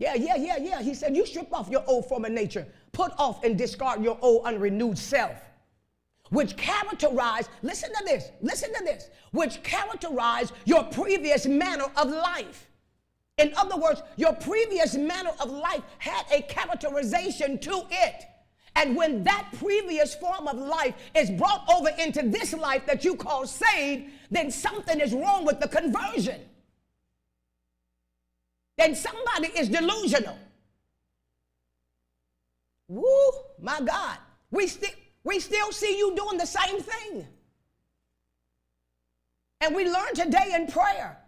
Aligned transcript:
Yeah, 0.00 0.14
yeah, 0.14 0.36
yeah, 0.36 0.56
yeah. 0.56 0.82
He 0.82 0.94
said, 0.94 1.14
You 1.14 1.26
strip 1.26 1.52
off 1.52 1.68
your 1.68 1.84
old 1.86 2.06
former 2.06 2.30
nature, 2.30 2.66
put 2.90 3.12
off 3.18 3.44
and 3.44 3.56
discard 3.56 4.02
your 4.02 4.18
old 4.22 4.46
unrenewed 4.46 4.96
self, 4.96 5.36
which 6.30 6.56
characterize, 6.56 7.50
listen 7.62 7.90
to 7.92 8.04
this, 8.06 8.30
listen 8.40 8.72
to 8.72 8.82
this, 8.82 9.10
which 9.32 9.62
characterize 9.62 10.52
your 10.64 10.84
previous 10.84 11.44
manner 11.44 11.84
of 11.98 12.08
life. 12.08 12.66
In 13.36 13.52
other 13.56 13.76
words, 13.76 14.02
your 14.16 14.32
previous 14.32 14.94
manner 14.94 15.32
of 15.38 15.50
life 15.50 15.82
had 15.98 16.24
a 16.32 16.40
characterization 16.42 17.58
to 17.58 17.84
it. 17.90 18.24
And 18.76 18.96
when 18.96 19.22
that 19.24 19.48
previous 19.58 20.14
form 20.14 20.48
of 20.48 20.56
life 20.56 20.94
is 21.14 21.30
brought 21.30 21.64
over 21.70 21.90
into 21.98 22.22
this 22.22 22.54
life 22.54 22.86
that 22.86 23.04
you 23.04 23.16
call 23.16 23.46
saved, 23.46 24.10
then 24.30 24.50
something 24.50 24.98
is 24.98 25.12
wrong 25.12 25.44
with 25.44 25.60
the 25.60 25.68
conversion. 25.68 26.40
Then 28.80 28.94
somebody 28.94 29.48
is 29.48 29.68
delusional. 29.68 30.38
Woo, 32.88 33.04
my 33.60 33.78
God. 33.82 34.16
We, 34.50 34.66
still 34.68 34.88
we 35.22 35.38
still 35.38 35.70
see 35.70 35.98
you 35.98 36.16
doing 36.16 36.38
the 36.38 36.46
same 36.46 36.80
thing. 36.80 37.26
And 39.60 39.76
we 39.76 39.84
learn 39.84 40.14
today 40.14 40.54
in 40.54 40.66
prayer 40.66 41.18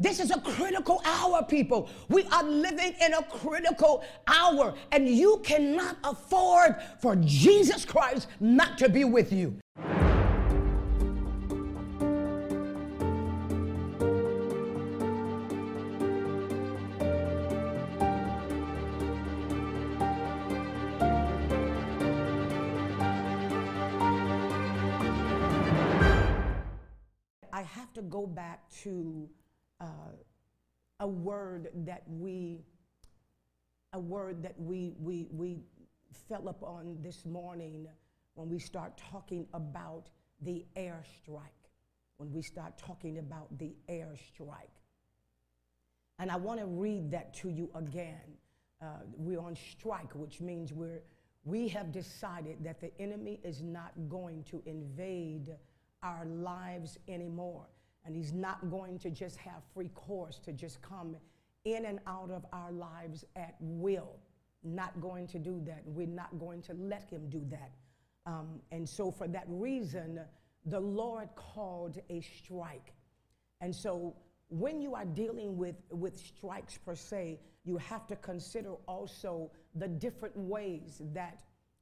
this 0.00 0.18
is 0.18 0.30
a 0.30 0.40
critical 0.40 1.02
hour, 1.04 1.44
people. 1.44 1.90
We 2.08 2.24
are 2.32 2.42
living 2.42 2.94
in 3.02 3.12
a 3.12 3.22
critical 3.22 4.02
hour, 4.26 4.72
and 4.92 5.06
you 5.06 5.42
cannot 5.44 5.98
afford 6.02 6.76
for 7.00 7.16
Jesus 7.16 7.84
Christ 7.84 8.26
not 8.40 8.78
to 8.78 8.88
be 8.88 9.04
with 9.04 9.30
you. 9.30 9.58
To 28.00 28.06
go 28.08 28.26
back 28.26 28.68
to 28.82 29.28
uh, 29.80 29.86
a 31.00 31.06
word 31.06 31.68
that 31.74 32.02
we 32.08 32.64
a 33.92 33.98
word 33.98 34.42
that 34.42 34.54
we 34.58 34.94
we 34.98 35.26
we 35.30 35.58
fell 36.28 36.48
upon 36.48 36.96
this 37.02 37.26
morning 37.26 37.88
when 38.34 38.48
we 38.48 38.58
start 38.58 39.00
talking 39.10 39.46
about 39.52 40.10
the 40.42 40.64
airstrike. 40.76 41.64
When 42.16 42.32
we 42.32 42.42
start 42.42 42.78
talking 42.78 43.18
about 43.18 43.58
the 43.58 43.74
airstrike. 43.88 44.76
And 46.18 46.30
i 46.30 46.36
want 46.36 46.60
to 46.60 46.66
read 46.66 47.10
that 47.10 47.34
to 47.34 47.48
you 47.48 47.70
again. 47.74 48.38
Uh, 48.82 48.86
we're 49.16 49.40
on 49.40 49.56
strike 49.56 50.14
which 50.14 50.40
means 50.40 50.72
we're 50.72 51.02
we 51.44 51.68
have 51.68 51.92
decided 51.92 52.56
that 52.64 52.80
the 52.80 52.90
enemy 52.98 53.40
is 53.44 53.62
not 53.62 53.92
going 54.08 54.42
to 54.44 54.62
invade 54.64 55.54
our 56.02 56.24
lives 56.24 56.98
anymore 57.08 57.66
and 58.04 58.14
He's 58.14 58.32
not 58.32 58.70
going 58.70 58.98
to 59.00 59.10
just 59.10 59.36
have 59.38 59.62
free 59.74 59.90
course 59.94 60.38
to 60.44 60.52
just 60.52 60.80
come 60.82 61.16
in 61.64 61.84
and 61.84 61.98
out 62.06 62.30
of 62.30 62.44
our 62.52 62.72
lives 62.72 63.24
at 63.36 63.54
will. 63.60 64.16
Not 64.62 65.00
going 65.00 65.26
to 65.28 65.38
do 65.38 65.60
that. 65.66 65.82
We're 65.86 66.06
not 66.06 66.38
going 66.38 66.62
to 66.62 66.74
let 66.74 67.08
Him 67.10 67.28
do 67.28 67.42
that. 67.50 67.72
Um, 68.26 68.60
and 68.70 68.88
so, 68.88 69.10
for 69.10 69.26
that 69.28 69.44
reason, 69.48 70.20
the 70.66 70.80
Lord 70.80 71.28
called 71.36 71.98
a 72.10 72.20
strike. 72.20 72.92
And 73.60 73.74
so, 73.74 74.14
when 74.48 74.82
you 74.82 74.94
are 74.94 75.04
dealing 75.04 75.56
with, 75.56 75.76
with 75.90 76.18
strikes 76.18 76.76
per 76.78 76.94
se, 76.94 77.40
you 77.64 77.76
have 77.78 78.06
to 78.08 78.16
consider 78.16 78.74
also 78.86 79.50
the 79.74 79.88
different 79.88 80.36
ways 80.36 81.00
that 81.14 81.38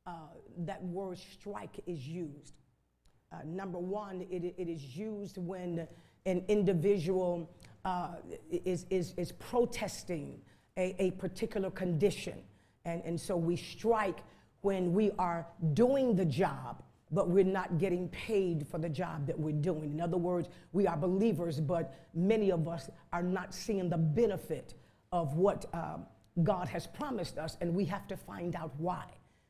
uh, 0.06 0.12
that 0.58 0.82
word 0.84 1.18
strike 1.18 1.80
is 1.86 2.06
used. 2.06 2.54
Uh, 3.30 3.36
number 3.44 3.78
one, 3.78 4.22
it, 4.30 4.54
it 4.56 4.68
is 4.68 4.96
used 4.96 5.36
when 5.36 5.86
an 6.28 6.44
individual 6.48 7.50
uh, 7.84 8.16
is, 8.50 8.86
is, 8.90 9.14
is 9.16 9.32
protesting 9.32 10.40
a, 10.76 10.94
a 10.98 11.10
particular 11.12 11.70
condition. 11.70 12.38
And, 12.84 13.02
and 13.04 13.20
so 13.20 13.36
we 13.36 13.56
strike 13.56 14.18
when 14.60 14.92
we 14.92 15.10
are 15.18 15.46
doing 15.72 16.14
the 16.14 16.24
job, 16.24 16.82
but 17.10 17.30
we're 17.30 17.44
not 17.44 17.78
getting 17.78 18.08
paid 18.08 18.66
for 18.68 18.78
the 18.78 18.88
job 18.88 19.26
that 19.26 19.38
we're 19.38 19.52
doing. 19.52 19.92
In 19.92 20.00
other 20.00 20.18
words, 20.18 20.48
we 20.72 20.86
are 20.86 20.96
believers, 20.96 21.60
but 21.60 21.94
many 22.14 22.52
of 22.52 22.68
us 22.68 22.90
are 23.12 23.22
not 23.22 23.54
seeing 23.54 23.88
the 23.88 23.96
benefit 23.96 24.74
of 25.12 25.34
what 25.34 25.64
uh, 25.72 25.96
God 26.42 26.68
has 26.68 26.86
promised 26.86 27.38
us, 27.38 27.56
and 27.60 27.74
we 27.74 27.86
have 27.86 28.06
to 28.08 28.16
find 28.16 28.54
out 28.54 28.72
why. 28.76 29.06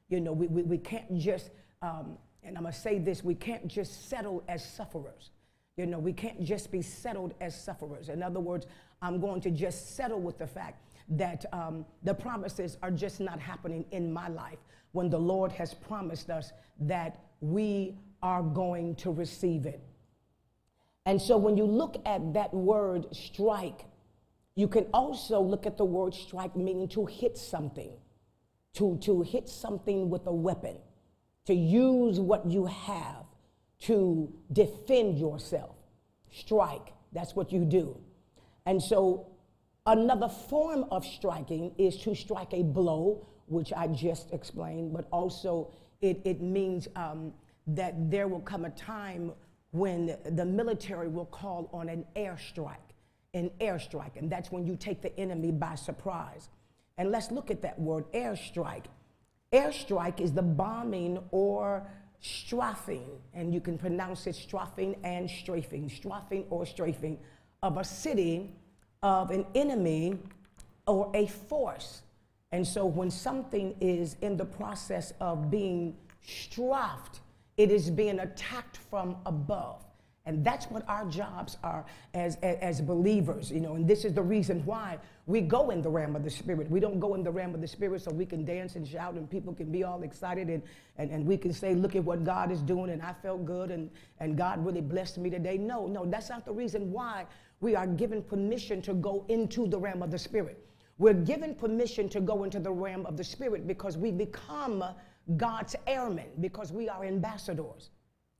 You 0.08 0.20
know, 0.20 0.32
we, 0.32 0.46
we, 0.46 0.62
we 0.62 0.78
can't 0.78 1.18
just, 1.18 1.50
um, 1.82 2.16
and 2.44 2.56
I'm 2.56 2.62
gonna 2.62 2.72
say 2.72 3.00
this, 3.00 3.24
we 3.24 3.34
can't 3.34 3.66
just 3.66 4.08
settle 4.08 4.44
as 4.46 4.64
sufferers. 4.64 5.30
You 5.78 5.86
know, 5.86 6.00
we 6.00 6.12
can't 6.12 6.42
just 6.42 6.72
be 6.72 6.82
settled 6.82 7.34
as 7.40 7.58
sufferers. 7.58 8.08
In 8.08 8.20
other 8.20 8.40
words, 8.40 8.66
I'm 9.00 9.20
going 9.20 9.40
to 9.42 9.50
just 9.50 9.94
settle 9.94 10.20
with 10.20 10.36
the 10.36 10.46
fact 10.46 10.82
that 11.10 11.44
um, 11.52 11.86
the 12.02 12.12
promises 12.12 12.76
are 12.82 12.90
just 12.90 13.20
not 13.20 13.38
happening 13.38 13.84
in 13.92 14.12
my 14.12 14.26
life 14.28 14.58
when 14.90 15.08
the 15.08 15.20
Lord 15.20 15.52
has 15.52 15.72
promised 15.72 16.30
us 16.30 16.52
that 16.80 17.20
we 17.40 17.96
are 18.24 18.42
going 18.42 18.96
to 18.96 19.12
receive 19.12 19.66
it. 19.66 19.80
And 21.06 21.22
so 21.22 21.38
when 21.38 21.56
you 21.56 21.64
look 21.64 22.02
at 22.04 22.34
that 22.34 22.52
word 22.52 23.06
strike, 23.14 23.84
you 24.56 24.66
can 24.66 24.86
also 24.92 25.40
look 25.40 25.64
at 25.64 25.78
the 25.78 25.84
word 25.84 26.12
strike 26.12 26.56
meaning 26.56 26.88
to 26.88 27.06
hit 27.06 27.38
something, 27.38 27.92
to, 28.74 28.98
to 29.02 29.22
hit 29.22 29.48
something 29.48 30.10
with 30.10 30.26
a 30.26 30.34
weapon, 30.34 30.76
to 31.46 31.54
use 31.54 32.18
what 32.18 32.44
you 32.46 32.66
have 32.66 33.27
to 33.80 34.32
defend 34.52 35.18
yourself. 35.18 35.76
Strike, 36.30 36.92
that's 37.12 37.34
what 37.34 37.52
you 37.52 37.64
do. 37.64 37.96
And 38.66 38.82
so, 38.82 39.26
another 39.86 40.28
form 40.28 40.84
of 40.90 41.04
striking 41.04 41.74
is 41.78 41.96
to 41.98 42.14
strike 42.14 42.52
a 42.52 42.62
blow, 42.62 43.26
which 43.46 43.72
I 43.72 43.86
just 43.86 44.32
explained, 44.32 44.92
but 44.92 45.06
also 45.10 45.72
it, 46.00 46.20
it 46.24 46.40
means 46.42 46.88
um, 46.96 47.32
that 47.68 48.10
there 48.10 48.28
will 48.28 48.40
come 48.40 48.64
a 48.64 48.70
time 48.70 49.32
when 49.70 50.16
the 50.24 50.44
military 50.44 51.08
will 51.08 51.26
call 51.26 51.68
on 51.72 51.88
an 51.88 52.04
airstrike, 52.16 52.76
an 53.34 53.50
airstrike, 53.60 54.16
and 54.16 54.30
that's 54.30 54.50
when 54.50 54.66
you 54.66 54.76
take 54.76 55.02
the 55.02 55.18
enemy 55.18 55.50
by 55.50 55.74
surprise. 55.74 56.48
And 56.96 57.10
let's 57.10 57.30
look 57.30 57.50
at 57.50 57.62
that 57.62 57.78
word, 57.78 58.10
airstrike. 58.12 58.86
Airstrike 59.52 60.20
is 60.20 60.32
the 60.32 60.42
bombing 60.42 61.18
or 61.30 61.86
strafing, 62.20 63.06
and 63.34 63.54
you 63.54 63.60
can 63.60 63.78
pronounce 63.78 64.26
it 64.26 64.34
strafing 64.34 64.96
and 65.04 65.30
strafing, 65.30 65.88
strafing 65.88 66.44
or 66.50 66.66
strafing 66.66 67.18
of 67.62 67.76
a 67.76 67.84
city, 67.84 68.54
of 69.02 69.30
an 69.30 69.46
enemy, 69.54 70.18
or 70.86 71.10
a 71.14 71.26
force. 71.26 72.02
And 72.52 72.66
so 72.66 72.86
when 72.86 73.10
something 73.10 73.74
is 73.80 74.16
in 74.22 74.36
the 74.36 74.44
process 74.44 75.12
of 75.20 75.50
being 75.50 75.96
strafed, 76.26 77.20
it 77.56 77.70
is 77.70 77.90
being 77.90 78.20
attacked 78.20 78.78
from 78.90 79.16
above. 79.26 79.84
And 80.28 80.44
that's 80.44 80.66
what 80.66 80.86
our 80.90 81.06
jobs 81.06 81.56
are 81.64 81.86
as, 82.12 82.36
as, 82.42 82.82
believers, 82.82 83.50
you 83.50 83.60
know. 83.60 83.76
And 83.76 83.88
this 83.88 84.04
is 84.04 84.12
the 84.12 84.22
reason 84.22 84.62
why 84.66 84.98
we 85.24 85.40
go 85.40 85.70
in 85.70 85.80
the 85.80 85.88
realm 85.88 86.14
of 86.16 86.22
the 86.22 86.30
Spirit. 86.30 86.70
We 86.70 86.80
don't 86.80 87.00
go 87.00 87.14
in 87.14 87.22
the 87.22 87.30
realm 87.30 87.54
of 87.54 87.62
the 87.62 87.66
Spirit 87.66 88.02
so 88.02 88.10
we 88.10 88.26
can 88.26 88.44
dance 88.44 88.76
and 88.76 88.86
shout 88.86 89.14
and 89.14 89.28
people 89.30 89.54
can 89.54 89.72
be 89.72 89.84
all 89.84 90.02
excited 90.02 90.50
and, 90.50 90.62
and, 90.98 91.10
and 91.10 91.24
we 91.24 91.38
can 91.38 91.50
say, 91.50 91.74
look 91.74 91.96
at 91.96 92.04
what 92.04 92.24
God 92.24 92.52
is 92.52 92.60
doing 92.60 92.90
and 92.90 93.00
I 93.00 93.14
felt 93.14 93.46
good 93.46 93.70
and, 93.70 93.88
and 94.20 94.36
God 94.36 94.62
really 94.66 94.82
blessed 94.82 95.16
me 95.16 95.30
today. 95.30 95.56
No, 95.56 95.86
no, 95.86 96.04
that's 96.04 96.28
not 96.28 96.44
the 96.44 96.52
reason 96.52 96.92
why 96.92 97.24
we 97.60 97.74
are 97.74 97.86
given 97.86 98.22
permission 98.22 98.82
to 98.82 98.92
go 98.92 99.24
into 99.30 99.66
the 99.66 99.78
realm 99.78 100.02
of 100.02 100.10
the 100.10 100.18
Spirit. 100.18 100.62
We're 100.98 101.14
given 101.14 101.54
permission 101.54 102.06
to 102.10 102.20
go 102.20 102.44
into 102.44 102.60
the 102.60 102.70
realm 102.70 103.06
of 103.06 103.16
the 103.16 103.24
Spirit 103.24 103.66
because 103.66 103.96
we 103.96 104.10
become 104.10 104.84
God's 105.38 105.74
airmen, 105.86 106.28
because 106.38 106.70
we 106.70 106.86
are 106.90 107.02
ambassadors. 107.02 107.88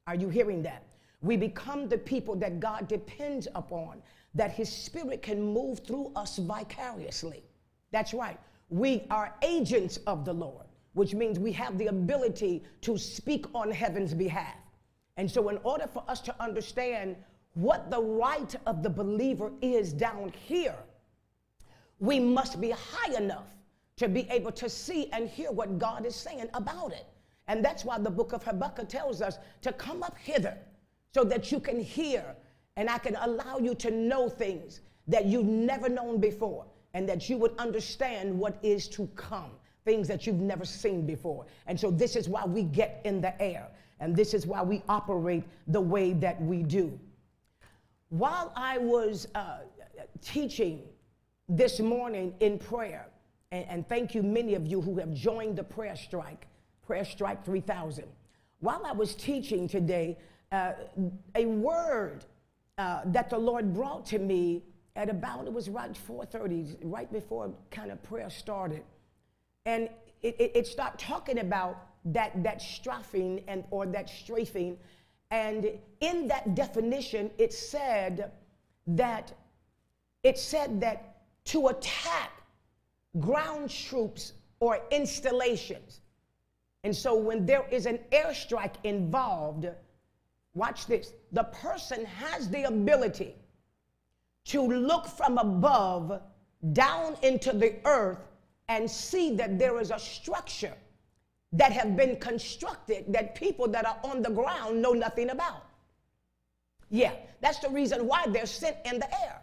Are 0.06 0.14
you 0.14 0.28
hearing 0.28 0.62
that? 0.64 0.87
We 1.20 1.36
become 1.36 1.88
the 1.88 1.98
people 1.98 2.36
that 2.36 2.60
God 2.60 2.88
depends 2.88 3.48
upon, 3.54 4.02
that 4.34 4.52
His 4.52 4.70
Spirit 4.70 5.22
can 5.22 5.42
move 5.42 5.80
through 5.80 6.12
us 6.14 6.38
vicariously. 6.38 7.42
That's 7.90 8.14
right. 8.14 8.38
We 8.70 9.04
are 9.10 9.34
agents 9.42 9.98
of 10.06 10.24
the 10.24 10.32
Lord, 10.32 10.66
which 10.92 11.14
means 11.14 11.38
we 11.38 11.52
have 11.52 11.78
the 11.78 11.86
ability 11.86 12.62
to 12.82 12.98
speak 12.98 13.46
on 13.54 13.70
heaven's 13.70 14.14
behalf. 14.14 14.56
And 15.16 15.28
so, 15.28 15.48
in 15.48 15.58
order 15.64 15.86
for 15.86 16.04
us 16.06 16.20
to 16.20 16.42
understand 16.42 17.16
what 17.54 17.90
the 17.90 18.00
right 18.00 18.54
of 18.66 18.84
the 18.84 18.90
believer 18.90 19.50
is 19.60 19.92
down 19.92 20.32
here, 20.46 20.76
we 21.98 22.20
must 22.20 22.60
be 22.60 22.70
high 22.70 23.16
enough 23.16 23.46
to 23.96 24.08
be 24.08 24.28
able 24.30 24.52
to 24.52 24.68
see 24.68 25.10
and 25.10 25.28
hear 25.28 25.50
what 25.50 25.78
God 25.78 26.06
is 26.06 26.14
saying 26.14 26.48
about 26.54 26.92
it. 26.92 27.06
And 27.48 27.64
that's 27.64 27.84
why 27.84 27.98
the 27.98 28.10
book 28.10 28.32
of 28.32 28.44
Habakkuk 28.44 28.88
tells 28.88 29.20
us 29.20 29.38
to 29.62 29.72
come 29.72 30.04
up 30.04 30.16
hither 30.18 30.56
so 31.14 31.24
that 31.24 31.50
you 31.50 31.60
can 31.60 31.80
hear 31.80 32.24
and 32.76 32.88
I 32.88 32.98
can 32.98 33.16
allow 33.16 33.58
you 33.58 33.74
to 33.76 33.90
know 33.90 34.28
things 34.28 34.80
that 35.08 35.26
you've 35.26 35.46
never 35.46 35.88
known 35.88 36.20
before. 36.20 36.66
and 36.94 37.08
that 37.08 37.28
you 37.28 37.36
would 37.38 37.56
understand 37.58 38.36
what 38.36 38.58
is 38.62 38.88
to 38.88 39.06
come, 39.08 39.50
things 39.84 40.08
that 40.08 40.26
you've 40.26 40.40
never 40.40 40.64
seen 40.64 41.06
before. 41.06 41.46
And 41.66 41.78
so 41.78 41.90
this 41.90 42.16
is 42.16 42.28
why 42.28 42.44
we 42.44 42.62
get 42.62 43.00
in 43.04 43.20
the 43.20 43.40
air, 43.40 43.68
and 44.00 44.16
this 44.16 44.34
is 44.34 44.46
why 44.46 44.62
we 44.62 44.82
operate 44.88 45.44
the 45.66 45.80
way 45.80 46.12
that 46.14 46.40
we 46.40 46.62
do. 46.62 46.98
While 48.08 48.52
I 48.56 48.78
was 48.78 49.28
uh, 49.34 49.58
teaching 50.22 50.82
this 51.48 51.78
morning 51.78 52.34
in 52.40 52.58
prayer, 52.58 53.06
and, 53.52 53.64
and 53.68 53.88
thank 53.88 54.14
you, 54.14 54.22
many 54.22 54.54
of 54.54 54.66
you 54.66 54.80
who 54.80 54.98
have 54.98 55.12
joined 55.12 55.56
the 55.56 55.64
prayer 55.64 55.96
strike, 55.96 56.46
Prayer 56.86 57.04
Strike 57.04 57.44
3000. 57.44 58.04
While 58.60 58.82
I 58.86 58.92
was 58.92 59.14
teaching 59.14 59.68
today, 59.68 60.16
uh, 60.52 60.72
a 61.34 61.46
word 61.46 62.24
uh, 62.78 63.02
that 63.06 63.30
the 63.30 63.38
Lord 63.38 63.74
brought 63.74 64.06
to 64.06 64.18
me 64.18 64.62
at 64.96 65.08
about 65.08 65.46
it 65.46 65.52
was 65.52 65.68
right 65.68 65.92
4:30, 65.92 66.76
right 66.82 67.10
before 67.12 67.52
kind 67.70 67.90
of 67.90 68.02
prayer 68.02 68.30
started, 68.30 68.82
and 69.66 69.88
it, 70.22 70.36
it, 70.40 70.52
it 70.54 70.66
started 70.66 70.98
talking 70.98 71.38
about 71.40 71.76
that 72.06 72.42
that 72.42 72.60
strafing 72.62 73.44
and 73.48 73.64
or 73.70 73.86
that 73.86 74.08
strafing, 74.08 74.78
and 75.30 75.70
in 76.00 76.28
that 76.28 76.54
definition 76.54 77.30
it 77.38 77.52
said 77.52 78.32
that 78.86 79.32
it 80.22 80.38
said 80.38 80.80
that 80.80 81.22
to 81.44 81.68
attack 81.68 82.30
ground 83.18 83.70
troops 83.70 84.32
or 84.60 84.80
installations. 84.90 86.00
And 86.84 86.94
so 86.94 87.14
when 87.14 87.46
there 87.46 87.64
is 87.70 87.86
an 87.86 87.98
airstrike 88.12 88.74
involved, 88.84 89.66
watch 90.58 90.86
this, 90.86 91.12
the 91.32 91.44
person 91.44 92.04
has 92.04 92.48
the 92.48 92.64
ability 92.64 93.34
to 94.46 94.60
look 94.60 95.06
from 95.06 95.38
above 95.38 96.20
down 96.72 97.16
into 97.22 97.52
the 97.52 97.76
earth 97.84 98.18
and 98.68 98.90
see 98.90 99.34
that 99.36 99.58
there 99.58 99.80
is 99.80 99.90
a 99.90 99.98
structure 99.98 100.74
that 101.52 101.72
have 101.72 101.96
been 101.96 102.16
constructed 102.16 103.04
that 103.08 103.34
people 103.34 103.68
that 103.68 103.86
are 103.86 103.98
on 104.04 104.20
the 104.20 104.30
ground 104.30 104.82
know 104.82 104.92
nothing 104.92 105.30
about. 105.30 105.64
Yeah, 106.90 107.12
that's 107.40 107.58
the 107.58 107.70
reason 107.70 108.06
why 108.06 108.26
they're 108.28 108.46
sent 108.46 108.76
in 108.84 108.98
the 108.98 109.10
air. 109.22 109.40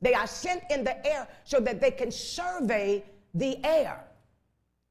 They 0.00 0.14
are 0.14 0.26
sent 0.26 0.62
in 0.70 0.82
the 0.82 1.06
air 1.06 1.28
so 1.44 1.60
that 1.60 1.80
they 1.80 1.92
can 1.92 2.10
survey 2.10 3.04
the 3.34 3.64
air. 3.64 4.04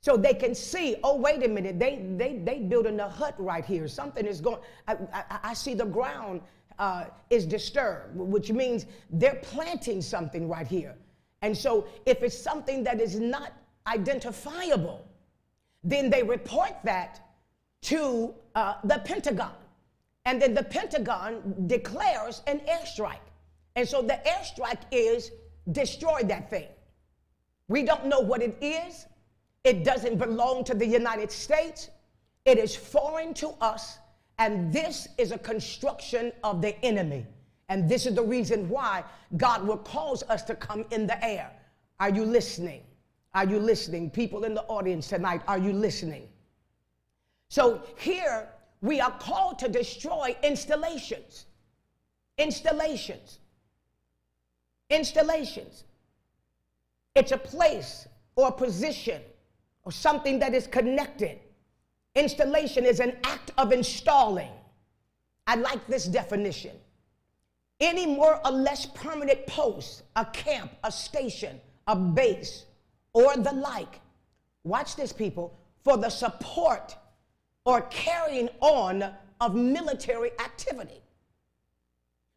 So 0.02 0.18
they 0.18 0.34
can 0.34 0.56
see, 0.56 0.96
oh, 1.04 1.16
wait 1.18 1.44
a 1.44 1.48
minute, 1.48 1.80
they, 1.80 2.04
they, 2.18 2.38
they 2.44 2.60
building 2.60 3.00
a 3.00 3.08
hut 3.08 3.36
right 3.38 3.64
here. 3.64 3.88
Something 3.88 4.26
is 4.26 4.42
going, 4.42 4.60
I, 4.88 4.98
I, 5.14 5.40
I 5.44 5.54
see 5.54 5.76
the 5.76 5.86
ground 5.86 6.42
uh, 6.80 7.06
is 7.30 7.46
disturbed, 7.46 8.16
which 8.16 8.52
means 8.52 8.88
they're 9.12 9.40
planting 9.44 10.02
something 10.02 10.50
right 10.50 10.68
here. 10.68 10.96
And 11.44 11.56
so 11.56 11.88
if 12.08 12.24
it's 12.24 12.38
something 12.38 12.84
that 12.84 13.00
is 13.00 13.20
not 13.20 13.54
identifiable, 13.86 15.06
then 15.84 16.10
they 16.10 16.24
report 16.24 16.74
that 16.84 17.20
to 17.84 18.34
uh, 18.56 18.76
the 18.84 19.00
Pentagon. 19.06 19.54
And 20.26 20.42
then 20.42 20.56
the 20.56 20.64
Pentagon 20.64 21.68
declares 21.68 22.42
an 22.48 22.62
airstrike. 22.62 23.28
And 23.76 23.88
so 23.88 24.02
the 24.02 24.20
airstrike 24.26 24.82
is 24.92 25.32
destroy 25.72 26.22
that 26.24 26.50
thing. 26.50 26.68
We 27.68 27.84
don't 27.84 28.06
know 28.06 28.20
what 28.20 28.42
it 28.42 28.58
is. 28.62 29.06
It 29.64 29.84
doesn't 29.84 30.18
belong 30.18 30.64
to 30.66 30.74
the 30.74 30.86
United 30.86 31.32
States. 31.32 31.90
It 32.46 32.58
is 32.58 32.76
foreign 32.76 33.34
to 33.36 33.50
us. 33.62 34.00
And 34.40 34.74
this 34.74 35.08
is 35.18 35.32
a 35.32 35.38
construction 35.38 36.32
of 36.44 36.62
the 36.62 36.84
enemy. 36.84 37.28
And 37.70 37.88
this 37.88 38.06
is 38.06 38.16
the 38.16 38.24
reason 38.24 38.68
why 38.68 39.04
God 39.38 39.66
will 39.66 39.78
cause 39.78 40.24
us 40.24 40.44
to 40.44 40.56
come 40.56 40.84
in 40.92 41.06
the 41.06 41.24
air. 41.24 41.52
Are 42.00 42.10
you 42.10 42.26
listening? 42.26 42.82
Are 43.34 43.46
you 43.46 43.60
listening? 43.60 44.10
People 44.10 44.44
in 44.44 44.54
the 44.54 44.64
audience 44.64 45.08
tonight, 45.08 45.42
are 45.48 45.60
you 45.60 45.72
listening? 45.72 46.28
So 47.50 47.84
here 47.98 48.50
we 48.82 49.00
are 49.00 49.12
called 49.12 49.60
to 49.60 49.70
destroy 49.70 50.36
installations. 50.44 51.46
Installations. 52.38 53.38
Installations. 54.90 55.84
It's 57.16 57.32
a 57.32 57.38
place 57.38 58.08
or 58.36 58.48
a 58.48 58.52
position 58.52 59.22
or 59.84 59.92
something 59.92 60.40
that 60.40 60.54
is 60.54 60.68
connected. 60.68 61.40
Installation 62.16 62.86
is 62.86 63.00
an 63.00 63.16
act 63.24 63.52
of 63.58 63.72
installing. 63.72 64.52
I 65.48 65.56
like 65.56 65.86
this 65.88 66.06
definition. 66.06 66.76
Any 67.80 68.06
more 68.06 68.40
or 68.46 68.52
less 68.52 68.86
permanent 68.86 69.48
post, 69.48 70.04
a 70.16 70.26
camp, 70.26 70.72
a 70.84 70.92
station, 70.92 71.60
a 71.88 71.96
base, 71.96 72.66
or 73.14 73.36
the 73.36 73.54
like. 73.54 74.00
Watch 74.64 74.96
this, 74.96 75.12
people, 75.12 75.58
for 75.84 75.98
the 75.98 76.10
support 76.10 76.96
or 77.66 77.82
carrying 77.90 78.50
on 78.60 79.12
of 79.40 79.56
military 79.56 80.32
activity. 80.40 81.02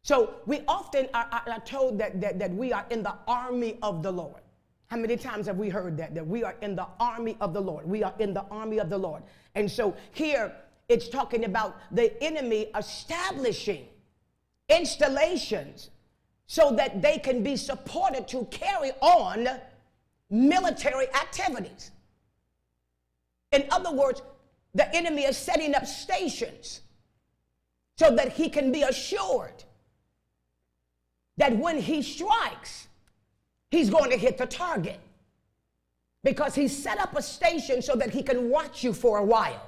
So 0.01 0.35
we 0.45 0.61
often 0.67 1.07
are, 1.13 1.27
are, 1.31 1.59
told 1.65 1.99
that, 1.99 2.19
that, 2.21 2.39
that 2.39 2.51
we 2.51 2.73
are 2.73 2.85
in 2.89 3.03
the 3.03 3.13
army 3.27 3.77
of 3.81 4.03
the 4.03 4.11
Lord. 4.11 4.41
How 4.87 4.97
many 4.97 5.17
times 5.17 5.47
have 5.47 5.57
we 5.57 5.69
heard 5.69 5.97
that? 5.97 6.13
That 6.13 6.25
we 6.25 6.43
are 6.43 6.55
in 6.61 6.75
the 6.75 6.87
army 6.99 7.37
of 7.41 7.53
the 7.53 7.61
Lord. 7.61 7.87
We 7.87 8.03
are 8.03 8.13
in 8.19 8.33
the 8.33 8.45
army 8.51 8.79
of 8.79 8.89
the 8.89 8.97
Lord. 8.97 9.23
And 9.55 9.69
so 9.69 9.95
here 10.11 10.53
it's 10.87 11.09
talking 11.09 11.45
about 11.45 11.77
the 11.91 12.21
enemy 12.23 12.67
establishing 12.77 13.87
installations 14.69 15.89
so 16.47 16.71
that 16.75 17.01
they 17.01 17.17
can 17.17 17.41
be 17.41 17.55
supported 17.55 18.27
to 18.27 18.45
carry 18.45 18.91
on 19.01 19.47
military 20.29 21.07
activities. 21.15 21.91
In 23.51 23.65
other 23.71 23.91
words, 23.91 24.21
the 24.75 24.93
enemy 24.95 25.23
is 25.23 25.37
setting 25.37 25.73
up 25.73 25.87
stations 25.87 26.81
so 27.97 28.13
that 28.15 28.33
he 28.33 28.49
can 28.49 28.71
be 28.71 28.83
assured 28.83 29.63
that 31.37 31.57
when 31.57 31.79
he 31.79 32.01
strikes, 32.01 32.84
he's 33.71 33.89
going 33.89 34.09
to 34.11 34.17
hit 34.17 34.37
the 34.37 34.45
target 34.45 34.99
because 36.23 36.55
he 36.55 36.67
set 36.67 36.99
up 36.99 37.15
a 37.15 37.21
station 37.21 37.81
so 37.81 37.95
that 37.95 38.09
he 38.09 38.23
can 38.23 38.49
watch 38.49 38.83
you 38.83 38.93
for 38.93 39.19
a 39.19 39.23
while. 39.23 39.61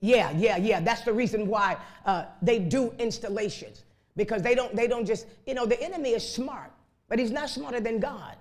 Yeah, 0.00 0.30
yeah, 0.32 0.58
yeah. 0.58 0.80
That's 0.80 1.00
the 1.00 1.12
reason 1.12 1.46
why 1.46 1.78
uh, 2.04 2.26
they 2.42 2.58
do 2.58 2.92
installations 2.98 3.84
because 4.16 4.42
they 4.42 4.54
don't 4.54 4.76
they 4.76 4.86
don't 4.86 5.06
just 5.06 5.26
you 5.46 5.54
know 5.54 5.64
the 5.64 5.80
enemy 5.82 6.10
is 6.10 6.28
smart, 6.28 6.70
but 7.08 7.18
he's 7.18 7.30
not 7.30 7.48
smarter 7.48 7.80
than 7.80 8.00
God. 8.00 8.36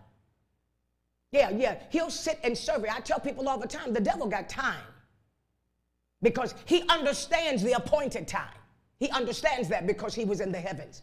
Yeah, 1.32 1.50
yeah. 1.50 1.80
He'll 1.90 2.12
sit 2.12 2.40
and 2.44 2.56
survey. 2.56 2.90
I 2.92 3.00
tell 3.00 3.20
people 3.20 3.48
all 3.48 3.58
the 3.58 3.68
time, 3.68 3.94
the 3.94 4.02
devil 4.02 4.28
got 4.28 4.50
time 4.50 4.84
because 6.22 6.54
he 6.66 6.84
understands 6.90 7.64
the 7.64 7.74
appointed 7.74 8.28
time. 8.28 8.60
He 9.00 9.10
understands 9.10 9.68
that 9.70 9.88
because 9.88 10.14
he 10.14 10.26
was 10.26 10.42
in 10.42 10.52
the 10.52 10.60
heavens. 10.60 11.02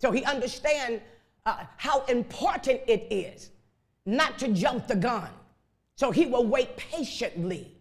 So 0.00 0.10
he 0.10 0.24
understands 0.24 1.02
uh, 1.46 1.64
how 1.76 2.04
important 2.06 2.80
it 2.86 3.06
is 3.10 3.50
not 4.06 4.38
to 4.38 4.48
jump 4.48 4.86
the 4.86 4.96
gun. 4.96 5.30
So 5.96 6.10
he 6.10 6.26
will 6.26 6.46
wait 6.46 6.76
patiently 6.76 7.76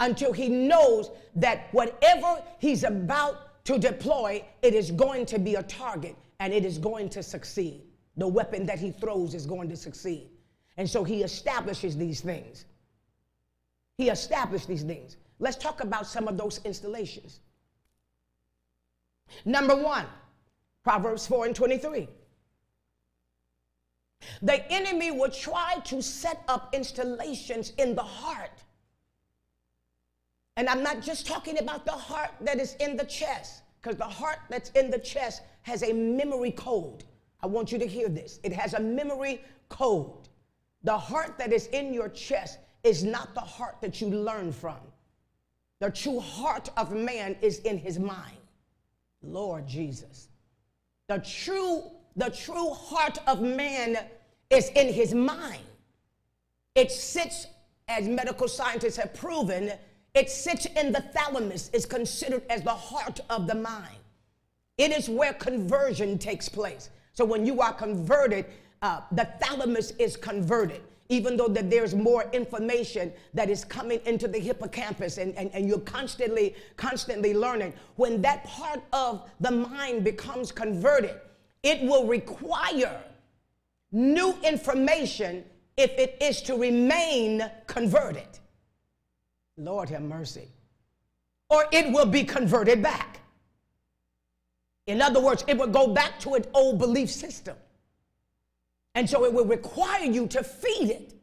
until 0.00 0.32
he 0.32 0.48
knows 0.48 1.10
that 1.36 1.68
whatever 1.72 2.42
he's 2.58 2.84
about 2.84 3.64
to 3.64 3.78
deploy, 3.78 4.44
it 4.62 4.74
is 4.74 4.90
going 4.90 5.26
to 5.26 5.38
be 5.38 5.54
a 5.54 5.62
target 5.62 6.16
and 6.40 6.52
it 6.52 6.64
is 6.64 6.78
going 6.78 7.08
to 7.10 7.22
succeed. 7.22 7.82
The 8.16 8.26
weapon 8.26 8.66
that 8.66 8.78
he 8.78 8.90
throws 8.90 9.34
is 9.34 9.46
going 9.46 9.68
to 9.68 9.76
succeed. 9.76 10.28
And 10.76 10.88
so 10.88 11.04
he 11.04 11.22
establishes 11.22 11.96
these 11.96 12.20
things. 12.20 12.64
He 13.96 14.08
established 14.08 14.68
these 14.68 14.82
things. 14.82 15.16
Let's 15.38 15.56
talk 15.56 15.82
about 15.82 16.06
some 16.06 16.28
of 16.28 16.36
those 16.36 16.60
installations. 16.64 17.40
Number 19.44 19.74
one, 19.74 20.06
Proverbs 20.82 21.26
4 21.26 21.46
and 21.46 21.56
23. 21.56 22.08
The 24.42 24.70
enemy 24.72 25.10
will 25.10 25.30
try 25.30 25.76
to 25.84 26.02
set 26.02 26.42
up 26.48 26.74
installations 26.74 27.72
in 27.78 27.94
the 27.94 28.02
heart. 28.02 28.62
And 30.56 30.68
I'm 30.68 30.82
not 30.82 31.00
just 31.00 31.26
talking 31.26 31.58
about 31.58 31.86
the 31.86 31.92
heart 31.92 32.30
that 32.42 32.60
is 32.60 32.74
in 32.74 32.96
the 32.96 33.04
chest, 33.04 33.62
because 33.80 33.96
the 33.96 34.04
heart 34.04 34.38
that's 34.50 34.70
in 34.70 34.90
the 34.90 34.98
chest 34.98 35.42
has 35.62 35.82
a 35.82 35.92
memory 35.92 36.50
code. 36.50 37.04
I 37.42 37.46
want 37.46 37.72
you 37.72 37.78
to 37.78 37.86
hear 37.86 38.08
this. 38.08 38.38
It 38.42 38.52
has 38.52 38.74
a 38.74 38.80
memory 38.80 39.40
code. 39.68 40.28
The 40.84 40.96
heart 40.96 41.38
that 41.38 41.52
is 41.52 41.68
in 41.68 41.94
your 41.94 42.08
chest 42.08 42.58
is 42.84 43.02
not 43.04 43.34
the 43.34 43.40
heart 43.40 43.76
that 43.80 44.00
you 44.00 44.08
learn 44.08 44.52
from. 44.52 44.76
The 45.80 45.90
true 45.90 46.20
heart 46.20 46.70
of 46.76 46.92
man 46.92 47.36
is 47.40 47.60
in 47.60 47.78
his 47.78 47.98
mind. 47.98 48.36
Lord 49.22 49.66
Jesus. 49.66 50.28
The 51.08 51.18
true, 51.18 51.82
the 52.16 52.30
true 52.30 52.70
heart 52.70 53.18
of 53.26 53.40
man 53.40 53.98
is 54.50 54.68
in 54.70 54.92
his 54.92 55.14
mind. 55.14 55.62
It 56.74 56.90
sits, 56.90 57.46
as 57.88 58.06
medical 58.06 58.48
scientists 58.48 58.96
have 58.96 59.14
proven, 59.14 59.72
it 60.14 60.30
sits 60.30 60.66
in 60.66 60.92
the 60.92 61.00
thalamus, 61.00 61.70
is 61.72 61.86
considered 61.86 62.42
as 62.50 62.62
the 62.62 62.70
heart 62.70 63.20
of 63.30 63.46
the 63.46 63.54
mind. 63.54 63.96
It 64.78 64.90
is 64.90 65.08
where 65.08 65.32
conversion 65.34 66.18
takes 66.18 66.48
place. 66.48 66.90
So 67.12 67.24
when 67.24 67.46
you 67.46 67.60
are 67.60 67.72
converted, 67.72 68.46
uh, 68.80 69.00
the 69.12 69.28
thalamus 69.40 69.92
is 69.92 70.16
converted 70.16 70.82
even 71.08 71.36
though 71.36 71.48
that 71.48 71.68
there's 71.68 71.94
more 71.94 72.24
information 72.32 73.12
that 73.34 73.50
is 73.50 73.64
coming 73.64 74.00
into 74.06 74.26
the 74.26 74.38
hippocampus 74.38 75.18
and, 75.18 75.34
and, 75.36 75.50
and 75.52 75.68
you're 75.68 75.78
constantly 75.80 76.54
constantly 76.76 77.34
learning 77.34 77.72
when 77.96 78.22
that 78.22 78.44
part 78.44 78.80
of 78.94 79.28
the 79.40 79.50
mind 79.50 80.04
becomes 80.04 80.50
converted 80.50 81.20
it 81.62 81.82
will 81.82 82.06
require 82.06 83.00
new 83.92 84.34
information 84.42 85.44
if 85.76 85.90
it 85.92 86.16
is 86.20 86.42
to 86.42 86.56
remain 86.56 87.48
converted 87.66 88.38
lord 89.56 89.88
have 89.88 90.02
mercy 90.02 90.48
or 91.50 91.66
it 91.72 91.90
will 91.92 92.06
be 92.06 92.24
converted 92.24 92.82
back 92.82 93.20
in 94.86 95.00
other 95.00 95.20
words 95.20 95.44
it 95.46 95.56
will 95.56 95.66
go 95.66 95.86
back 95.88 96.18
to 96.18 96.34
an 96.34 96.44
old 96.54 96.78
belief 96.78 97.10
system 97.10 97.56
and 98.94 99.08
so 99.08 99.24
it 99.24 99.32
will 99.32 99.44
require 99.44 100.04
you 100.04 100.26
to 100.28 100.42
feed 100.42 100.90
it. 100.90 101.14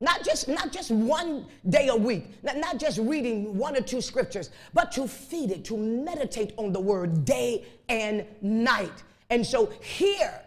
Not 0.00 0.24
just, 0.24 0.48
not 0.48 0.72
just 0.72 0.90
one 0.90 1.46
day 1.68 1.88
a 1.88 1.96
week, 1.96 2.26
not, 2.42 2.58
not 2.58 2.78
just 2.78 2.98
reading 2.98 3.56
one 3.56 3.76
or 3.76 3.80
two 3.80 4.02
scriptures, 4.02 4.50
but 4.74 4.92
to 4.92 5.08
feed 5.08 5.50
it, 5.50 5.64
to 5.66 5.76
meditate 5.76 6.52
on 6.58 6.72
the 6.72 6.80
word 6.80 7.24
day 7.24 7.64
and 7.88 8.26
night. 8.42 9.02
And 9.30 9.44
so 9.44 9.66
here, 9.80 10.40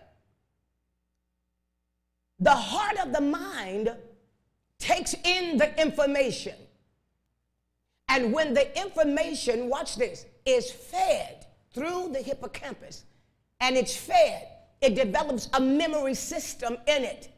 the 2.40 2.52
heart 2.56 2.98
of 3.00 3.12
the 3.12 3.22
mind 3.22 3.94
takes 4.78 5.14
in 5.24 5.58
the 5.58 5.80
information. 5.82 6.56
And 8.08 8.34
when 8.34 8.54
the 8.54 8.82
information, 8.82 9.70
watch 9.70 9.96
this, 9.96 10.26
is 10.46 10.72
fed 10.72 11.46
through 11.74 12.10
the 12.14 12.22
hippocampus 12.22 13.04
and 13.60 13.76
it's 13.78 13.96
fed 13.96 14.48
it 14.82 14.96
develops 14.96 15.50
a 15.54 15.60
memory 15.60 16.14
system 16.14 16.78
in 16.88 17.04
it. 17.04 17.30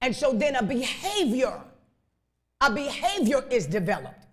And 0.00 0.14
so 0.14 0.32
then 0.32 0.56
a 0.56 0.62
behavior, 0.62 1.60
a 2.60 2.72
behavior 2.72 3.44
is 3.50 3.66
developed. 3.66 4.26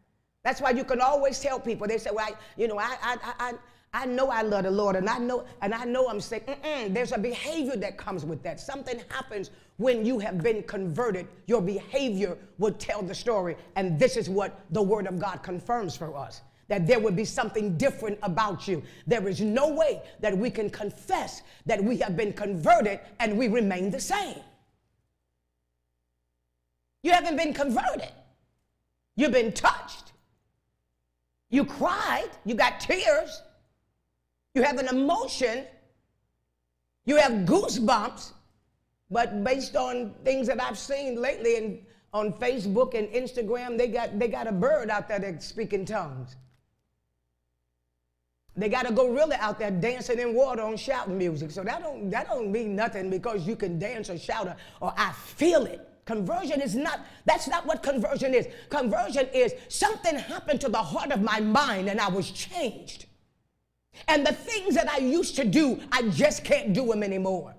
That's 0.44 0.62
why 0.62 0.72
you 0.72 0.84
can 0.84 1.02
always 1.02 1.40
tell 1.40 1.60
people, 1.60 1.88
they 1.88 1.98
say, 1.98 2.10
well, 2.14 2.26
I, 2.26 2.34
you 2.56 2.68
know, 2.68 2.80
I, 2.80 2.96
I, 3.02 3.18
I, 3.40 3.54
I 3.94 4.06
know 4.06 4.30
I 4.30 4.42
love 4.42 4.64
the 4.64 4.72
Lord 4.72 4.96
and 4.96 5.10
I 5.10 5.18
know, 5.18 5.46
and 5.62 5.74
I 5.74 5.86
know 5.86 6.08
I'm. 6.10 6.20
Mm-mm. 6.20 6.94
There's 6.94 7.14
a 7.14 7.18
behavior 7.18 7.76
that 7.78 7.98
comes 7.98 8.26
with 8.26 8.44
that. 8.44 8.60
Something 8.60 9.02
happens 9.10 9.52
when 9.78 10.06
you 10.06 10.20
have 10.20 10.44
been 10.44 10.64
converted. 10.64 11.28
Your 11.48 11.62
behavior 11.62 12.38
will 12.58 12.74
tell 12.74 13.02
the 13.02 13.16
story. 13.16 13.56
And 13.76 13.98
this 14.00 14.18
is 14.18 14.30
what 14.30 14.60
the 14.72 14.82
Word 14.82 15.08
of 15.08 15.20
God 15.20 15.42
confirms 15.42 15.96
for 15.96 16.16
us 16.16 16.42
that 16.68 16.86
there 16.86 17.00
would 17.00 17.16
be 17.16 17.26
something 17.26 17.78
different 17.78 18.20
about 18.24 18.68
you. 18.68 18.84
There 19.06 19.28
is 19.28 19.42
no 19.42 19.70
way 19.70 20.02
that 20.20 20.38
we 20.38 20.50
can 20.50 20.70
confess 20.70 21.42
that 21.66 21.84
we 21.84 21.98
have 21.98 22.18
been 22.18 22.34
converted 22.34 23.00
and 23.20 23.38
we 23.38 23.48
remain 23.48 23.90
the 23.90 24.00
same. 24.00 24.40
You 27.04 27.12
haven't 27.12 27.38
been 27.38 27.54
converted, 27.54 28.12
you've 29.16 29.32
been 29.32 29.54
touched. 29.54 30.12
You 31.50 31.64
cried, 31.64 32.28
you 32.44 32.56
got 32.56 32.82
tears, 32.82 33.42
you 34.58 34.64
have 34.64 34.80
an 34.80 34.88
emotion, 34.88 35.66
you 37.06 37.18
have 37.18 37.32
goosebumps, 37.46 38.32
but 39.12 39.44
based 39.44 39.76
on 39.76 40.16
things 40.26 40.48
that 40.48 40.60
I've 40.60 40.80
seen 40.80 41.22
lately 41.22 41.58
and 41.58 41.86
on 42.12 42.34
Facebook 42.34 42.96
and 42.96 43.08
Instagram, 43.10 43.78
they 43.78 43.88
got, 43.88 44.18
they 44.18 44.28
got 44.28 44.48
a 44.48 44.52
bird 44.52 44.90
out 44.90 45.08
there 45.08 45.20
that's 45.20 45.46
speaking 45.46 45.86
tongues. 45.86 46.36
They 48.56 48.68
got 48.68 48.90
a 48.90 48.92
gorilla 48.92 49.38
out 49.40 49.60
there 49.60 49.70
dancing 49.70 50.18
in 50.18 50.34
water 50.34 50.64
on 50.64 50.76
shouting 50.76 51.20
music. 51.20 51.52
So 51.52 51.64
that 51.64 51.84
don't, 51.84 52.10
that 52.10 52.28
don't 52.28 52.52
mean 52.52 52.76
nothing 52.76 53.12
because 53.12 53.46
you 53.46 53.56
can 53.56 53.78
dance 53.78 54.10
or 54.10 54.18
shout 54.18 54.48
or, 54.48 54.56
or 54.82 54.94
I 54.98 55.12
feel 55.12 55.68
it. 55.68 55.88
Conversion 56.06 56.62
is 56.62 56.74
not, 56.74 57.02
that's 57.26 57.48
not 57.48 57.68
what 57.68 57.84
conversion 57.84 58.34
is. 58.34 58.48
Conversion 58.70 59.28
is 59.34 59.54
something 59.68 60.16
happened 60.16 60.62
to 60.62 60.70
the 60.70 60.82
heart 60.82 61.12
of 61.12 61.22
my 61.22 61.40
mind 61.40 61.90
and 61.90 62.00
I 62.00 62.08
was 62.08 62.32
changed. 62.32 63.07
And 64.08 64.26
the 64.26 64.34
things 64.34 64.76
that 64.76 64.90
I 64.90 64.98
used 64.98 65.36
to 65.38 65.46
do, 65.46 65.80
I 65.92 66.04
just 66.10 66.44
can't 66.44 66.74
do 66.74 66.86
them 66.86 67.04
anymore. 67.04 67.56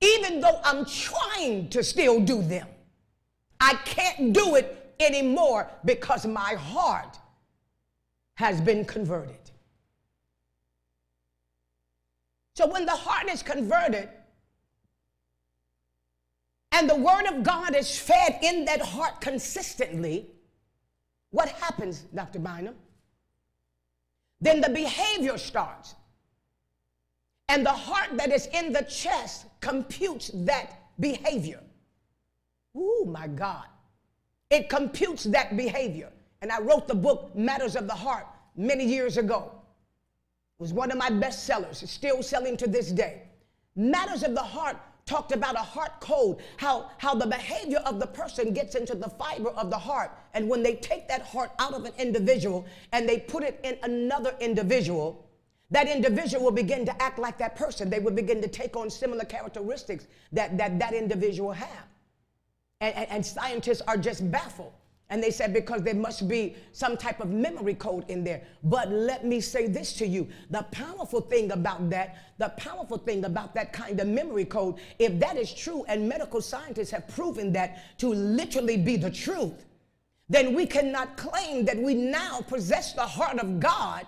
Even 0.00 0.40
though 0.40 0.60
I'm 0.64 0.84
trying 0.84 1.68
to 1.70 1.82
still 1.82 2.20
do 2.20 2.42
them, 2.42 2.66
I 3.60 3.74
can't 3.84 4.32
do 4.32 4.56
it 4.56 4.94
anymore 4.98 5.70
because 5.84 6.26
my 6.26 6.54
heart 6.54 7.18
has 8.34 8.60
been 8.60 8.84
converted. 8.84 9.36
So 12.54 12.66
when 12.66 12.84
the 12.84 12.92
heart 12.92 13.28
is 13.30 13.42
converted 13.42 14.08
and 16.72 16.88
the 16.88 16.96
word 16.96 17.26
of 17.26 17.42
God 17.42 17.74
is 17.74 17.98
fed 17.98 18.38
in 18.42 18.64
that 18.66 18.80
heart 18.80 19.20
consistently, 19.20 20.26
what 21.30 21.48
happens, 21.48 22.00
Dr. 22.14 22.38
Bynum? 22.38 22.74
Then 24.40 24.60
the 24.60 24.70
behavior 24.70 25.38
starts. 25.38 25.94
And 27.48 27.66
the 27.66 27.72
heart 27.72 28.16
that 28.16 28.30
is 28.30 28.46
in 28.46 28.72
the 28.72 28.82
chest 28.82 29.46
computes 29.60 30.30
that 30.34 30.80
behavior. 31.00 31.60
Oh 32.76 33.04
my 33.06 33.26
God. 33.26 33.64
It 34.50 34.68
computes 34.68 35.24
that 35.24 35.56
behavior. 35.56 36.10
And 36.42 36.50
I 36.50 36.60
wrote 36.60 36.88
the 36.88 36.94
book 36.94 37.34
Matters 37.36 37.76
of 37.76 37.86
the 37.86 37.94
Heart 37.94 38.26
many 38.56 38.84
years 38.84 39.16
ago 39.16 39.52
It 40.58 40.62
was 40.62 40.72
one 40.72 40.90
of 40.90 40.98
my 40.98 41.10
best 41.10 41.44
sellers. 41.44 41.82
It's 41.82 41.92
still 41.92 42.22
selling 42.22 42.56
to 42.58 42.66
this 42.66 42.92
day. 42.92 43.22
Matters 43.76 44.22
of 44.22 44.34
the 44.34 44.42
Heart 44.42 44.76
talked 45.10 45.32
about 45.32 45.56
a 45.56 45.66
heart 45.74 46.00
code, 46.00 46.36
how, 46.56 46.88
how 46.98 47.14
the 47.16 47.26
behavior 47.26 47.78
of 47.78 47.98
the 47.98 48.06
person 48.06 48.52
gets 48.52 48.76
into 48.76 48.94
the 48.94 49.08
fiber 49.08 49.50
of 49.50 49.68
the 49.68 49.76
heart. 49.76 50.12
And 50.34 50.48
when 50.48 50.62
they 50.62 50.76
take 50.76 51.08
that 51.08 51.22
heart 51.22 51.50
out 51.58 51.74
of 51.74 51.84
an 51.84 51.92
individual 51.98 52.64
and 52.92 53.08
they 53.08 53.18
put 53.18 53.42
it 53.42 53.58
in 53.64 53.76
another 53.82 54.36
individual, 54.38 55.28
that 55.72 55.88
individual 55.88 56.44
will 56.44 56.52
begin 56.52 56.86
to 56.86 57.02
act 57.02 57.18
like 57.18 57.38
that 57.38 57.56
person. 57.56 57.90
They 57.90 57.98
will 57.98 58.12
begin 58.12 58.40
to 58.40 58.48
take 58.48 58.76
on 58.76 58.88
similar 58.88 59.24
characteristics 59.24 60.06
that 60.30 60.56
that, 60.58 60.78
that 60.78 60.92
individual 60.94 61.52
have. 61.52 61.86
And, 62.80 62.94
and, 62.94 63.10
and 63.10 63.26
scientists 63.26 63.82
are 63.88 63.96
just 63.96 64.30
baffled. 64.30 64.72
And 65.10 65.20
they 65.20 65.32
said, 65.32 65.52
because 65.52 65.82
there 65.82 65.94
must 65.94 66.28
be 66.28 66.54
some 66.72 66.96
type 66.96 67.20
of 67.20 67.30
memory 67.30 67.74
code 67.74 68.08
in 68.08 68.22
there. 68.22 68.42
But 68.62 68.90
let 68.90 69.24
me 69.24 69.40
say 69.40 69.66
this 69.66 69.92
to 69.94 70.06
you 70.06 70.28
the 70.50 70.62
powerful 70.70 71.20
thing 71.20 71.50
about 71.50 71.90
that, 71.90 72.16
the 72.38 72.50
powerful 72.50 72.96
thing 72.96 73.24
about 73.24 73.52
that 73.54 73.72
kind 73.72 73.98
of 73.98 74.06
memory 74.06 74.44
code, 74.44 74.76
if 75.00 75.18
that 75.18 75.36
is 75.36 75.52
true, 75.52 75.84
and 75.88 76.08
medical 76.08 76.40
scientists 76.40 76.92
have 76.92 77.08
proven 77.08 77.52
that 77.52 77.98
to 77.98 78.08
literally 78.08 78.76
be 78.76 78.96
the 78.96 79.10
truth, 79.10 79.66
then 80.28 80.54
we 80.54 80.64
cannot 80.64 81.16
claim 81.16 81.64
that 81.64 81.76
we 81.76 81.92
now 81.92 82.40
possess 82.46 82.92
the 82.92 83.02
heart 83.02 83.40
of 83.40 83.58
God 83.58 84.06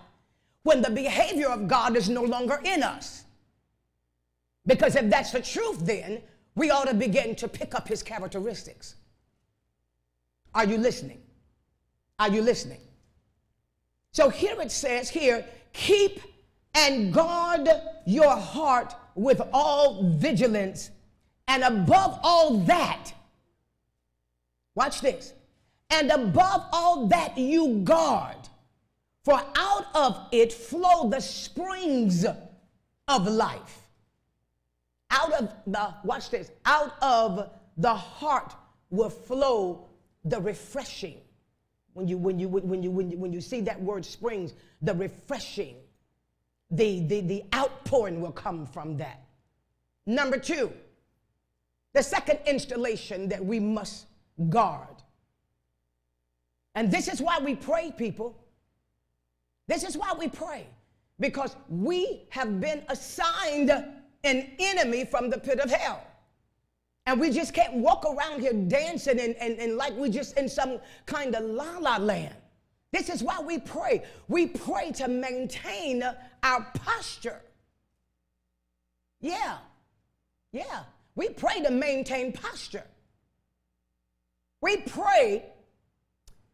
when 0.63 0.81
the 0.81 0.91
behavior 0.91 1.49
of 1.49 1.67
God 1.67 1.97
is 1.97 2.09
no 2.09 2.23
longer 2.23 2.61
in 2.65 2.85
us. 2.85 3.25
Because 4.67 4.95
if 4.95 5.11
that's 5.11 5.33
the 5.33 5.43
truth, 5.43 5.81
then 5.81 6.23
we 6.55 6.71
ought 6.71 6.87
to 6.87 6.95
begin 6.95 7.35
to 7.37 7.49
pick 7.49 7.75
up 7.75 7.89
his 7.89 8.05
characteristics. 8.05 8.95
Are 10.55 10.65
you 10.65 10.79
listening? 10.79 11.21
Are 12.19 12.29
you 12.29 12.43
listening? 12.43 12.81
So 14.13 14.29
here 14.29 14.61
it 14.61 14.71
says 14.71 15.09
here, 15.09 15.45
keep 15.73 16.21
and 16.75 17.13
guard 17.13 17.69
your 18.07 18.37
heart 18.37 18.95
with 19.15 19.41
all 19.53 20.09
vigilance, 20.11 20.91
and 21.49 21.63
above 21.63 22.19
all 22.23 22.59
that, 22.61 23.13
watch 24.75 25.01
this, 25.01 25.35
and 25.91 26.11
above 26.11 26.67
all 26.73 27.07
that 27.09 27.37
you 27.37 27.81
guard, 27.85 28.37
for 29.25 29.41
out 29.57 29.87
of 29.95 30.29
it 30.33 30.53
flow 30.53 31.09
the 31.09 31.21
springs 31.21 32.25
of 33.09 33.27
life. 33.27 33.79
Out 35.11 35.33
of 35.33 35.53
the, 35.67 35.95
watch 36.05 36.31
this, 36.31 36.51
out 36.65 36.95
of 37.03 37.51
the 37.77 37.95
heart 37.95 38.55
will 38.91 39.11
flow 39.11 39.89
the 40.25 40.41
refreshing. 40.41 41.19
When 41.95 42.09
you, 42.09 42.17
when 42.17 42.39
you, 42.39 42.49
when 42.49 42.83
you, 42.83 42.91
when 42.91 43.11
you, 43.11 43.19
when 43.19 43.33
you 43.33 43.41
see 43.41 43.61
that 43.63 43.81
word 43.81 44.05
springs, 44.05 44.55
the 44.81 44.95
refreshing, 44.95 45.77
the, 46.71 47.01
the, 47.01 47.21
the 47.21 47.45
outpouring 47.55 48.21
will 48.21 48.33
come 48.33 48.67
from 48.67 48.97
that. 48.97 49.23
Number 50.07 50.39
two, 50.39 50.73
the 51.93 52.03
second 52.03 52.39
installation 52.47 53.29
that 53.29 53.45
we 53.45 53.61
must 53.61 54.07
guard. 54.49 54.89
And 56.75 56.91
this 56.91 57.09
is 57.09 57.21
why 57.21 57.39
we 57.39 57.55
pray, 57.55 57.93
people. 57.97 58.39
This 59.69 59.85
is 59.85 59.97
why 59.97 60.15
we 60.19 60.29
pray. 60.29 60.67
Because 61.21 61.55
we 61.69 62.23
have 62.31 62.61
been 62.61 62.83
assigned 62.89 63.71
an 63.71 64.51
enemy 64.59 65.05
from 65.05 65.29
the 65.29 65.39
pit 65.39 65.61
of 65.61 65.71
hell. 65.71 66.03
And 67.07 67.21
we 67.21 67.31
just 67.31 67.53
can't 67.53 67.75
walk 67.75 68.05
around 68.05 68.41
here 68.41 68.53
dancing 68.53 69.19
and, 69.19 69.35
and, 69.37 69.59
and 69.59 69.77
like 69.77 69.93
we're 69.95 70.09
just 70.09 70.39
in 70.39 70.49
some 70.49 70.79
kind 71.07 71.35
of 71.35 71.45
la 71.45 71.79
la 71.79 71.97
land. 71.97 72.35
This 72.93 73.09
is 73.09 73.23
why 73.23 73.41
we 73.41 73.59
pray. 73.59 74.03
We 74.29 74.47
pray 74.47 74.93
to 74.93 75.09
maintain 75.09 76.05
our 76.43 76.67
posture. 76.75 77.41
Yeah. 79.21 79.59
Yeah, 80.53 80.83
we 81.15 81.31
pray 81.31 81.63
to 81.63 81.71
maintain 81.71 82.33
posture. 82.33 82.85
We 84.61 84.77
pray 84.77 85.47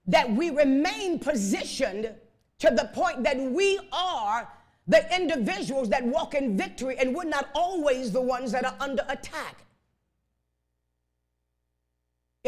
that 0.06 0.30
we 0.30 0.50
remain 0.50 1.18
positioned 1.18 2.14
to 2.60 2.70
the 2.70 2.90
point 2.94 3.24
that 3.24 3.38
we 3.38 3.78
are 3.92 4.48
the 4.86 5.14
individuals 5.14 5.90
that 5.90 6.04
walk 6.04 6.34
in 6.34 6.56
victory 6.56 6.96
and 6.98 7.14
we're 7.14 7.24
not 7.24 7.48
always 7.54 8.10
the 8.10 8.20
ones 8.20 8.52
that 8.52 8.64
are 8.64 8.74
under 8.80 9.04
attack. 9.08 9.64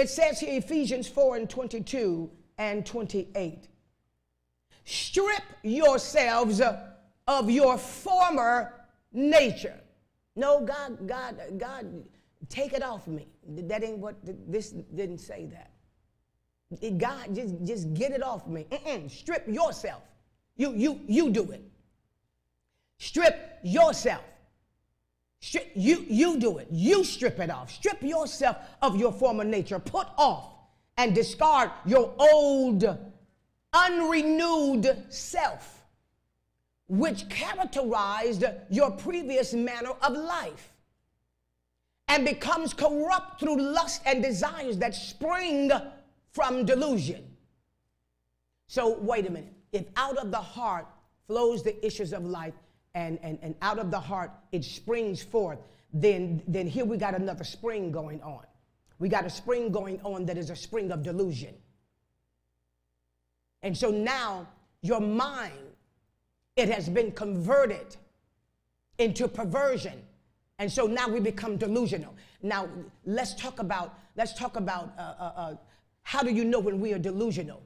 It 0.00 0.09
says 0.09 0.40
here, 0.40 0.57
Ephesians 0.57 1.07
4 1.07 1.37
and 1.37 1.50
22 1.50 2.30
and 2.57 2.87
28. 2.87 3.69
Strip 4.85 5.42
yourselves 5.62 6.62
of 7.26 7.50
your 7.50 7.76
former 7.76 8.87
nature. 9.12 9.78
No, 10.37 10.62
God, 10.62 11.07
God, 11.07 11.37
God, 11.59 12.02
take 12.49 12.73
it 12.73 12.83
off 12.83 13.07
me. 13.07 13.28
That 13.47 13.85
ain't 13.85 13.99
what 13.99 14.16
this 14.50 14.71
didn't 14.71 15.19
say 15.19 15.50
that. 15.52 15.71
God, 16.97 17.35
just, 17.35 17.62
just 17.62 17.92
get 17.92 18.12
it 18.12 18.23
off 18.23 18.47
me. 18.47 18.66
Mm-mm, 18.71 19.11
strip 19.11 19.47
yourself. 19.47 20.02
You, 20.57 20.73
you, 20.73 21.00
you 21.09 21.28
do 21.28 21.50
it. 21.50 21.62
Strip 22.97 23.59
yourself. 23.62 24.25
Strip, 25.40 25.70
you, 25.75 26.04
you 26.09 26.38
do 26.38 26.59
it. 26.59 26.68
You 26.70 27.02
strip 27.02 27.38
it 27.40 27.50
off. 27.50 27.70
Strip 27.70 28.02
yourself 28.02 28.56
of 28.82 28.97
your 28.97 29.12
former 29.12 29.44
nature. 29.44 29.78
Put 29.78 30.06
off 30.18 30.52
and 30.97 31.14
discard 31.14 31.70
your 31.87 32.12
old, 32.18 32.85
unrenewed 33.73 35.04
self, 35.09 35.85
which 36.88 37.28
characterized 37.30 38.44
your 38.68 38.90
previous 38.90 39.54
manner 39.54 39.92
of 40.02 40.12
life 40.12 40.73
and 42.09 42.25
becomes 42.25 42.75
corrupt 42.75 43.40
through 43.40 43.56
lust 43.56 44.02
and 44.04 44.23
desires 44.23 44.76
that 44.78 44.94
spring 44.94 45.70
from 46.32 46.66
delusion. 46.66 47.25
So, 48.66 48.99
wait 48.99 49.26
a 49.26 49.30
minute. 49.30 49.54
If 49.73 49.85
out 49.97 50.18
of 50.18 50.30
the 50.30 50.38
heart 50.38 50.87
flows 51.26 51.62
the 51.62 51.85
issues 51.87 52.12
of 52.12 52.25
life, 52.25 52.54
and, 52.94 53.18
and, 53.23 53.38
and 53.42 53.54
out 53.62 53.78
of 53.78 53.90
the 53.90 54.00
heart 54.00 54.30
it 54.52 54.64
springs 54.64 55.23
forth, 55.23 55.59
then, 55.92 56.42
then 56.47 56.66
here 56.66 56.85
we 56.85 56.97
got 56.97 57.14
another 57.14 57.44
spring 57.44 57.90
going 57.90 58.23
on. 58.23 58.44
We 58.99 59.09
got 59.09 59.25
a 59.25 59.30
spring 59.30 59.73
going 59.73 60.00
on 60.02 60.26
that 60.26 60.37
is 60.37 60.50
a 60.50 60.56
spring 60.56 60.92
of 60.92 61.02
delusion. 61.02 61.54
And 63.62 63.76
so 63.76 63.90
now 63.90 64.47
your 64.82 65.00
mind, 65.00 65.52
it 66.56 66.68
has 66.68 66.88
been 66.88 67.12
converted 67.12 67.97
into 68.99 69.28
perversion. 69.28 70.02
And 70.59 70.70
so 70.70 70.87
now 70.87 71.09
we 71.09 71.20
become 71.20 71.56
delusional. 71.56 72.14
Now 72.42 72.68
let's 73.06 73.35
talk 73.35 73.59
about, 73.59 73.99
let's 74.16 74.35
talk 74.35 74.56
about 74.56 74.92
uh, 74.99 75.00
uh, 75.00 75.32
uh, 75.37 75.54
how 76.02 76.23
do 76.23 76.30
you 76.30 76.44
know 76.44 76.61
when 76.61 76.80
we 76.80 76.92
are 76.92 76.99
delusional? 76.99 77.62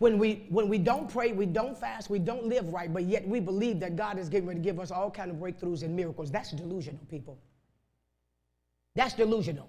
When 0.00 0.18
we, 0.18 0.46
when 0.48 0.70
we 0.70 0.78
don't 0.78 1.10
pray, 1.12 1.32
we 1.32 1.44
don't 1.44 1.76
fast, 1.76 2.08
we 2.08 2.18
don't 2.18 2.46
live 2.46 2.66
right, 2.70 2.90
but 2.90 3.04
yet 3.04 3.28
we 3.28 3.38
believe 3.38 3.80
that 3.80 3.96
God 3.96 4.18
is 4.18 4.30
getting 4.30 4.48
ready 4.48 4.58
to 4.58 4.64
give 4.64 4.80
us 4.80 4.90
all 4.90 5.10
kind 5.10 5.30
of 5.30 5.36
breakthroughs 5.36 5.82
and 5.82 5.94
miracles. 5.94 6.30
That's 6.30 6.52
delusional, 6.52 7.02
people. 7.10 7.38
That's 8.94 9.12
delusional. 9.12 9.68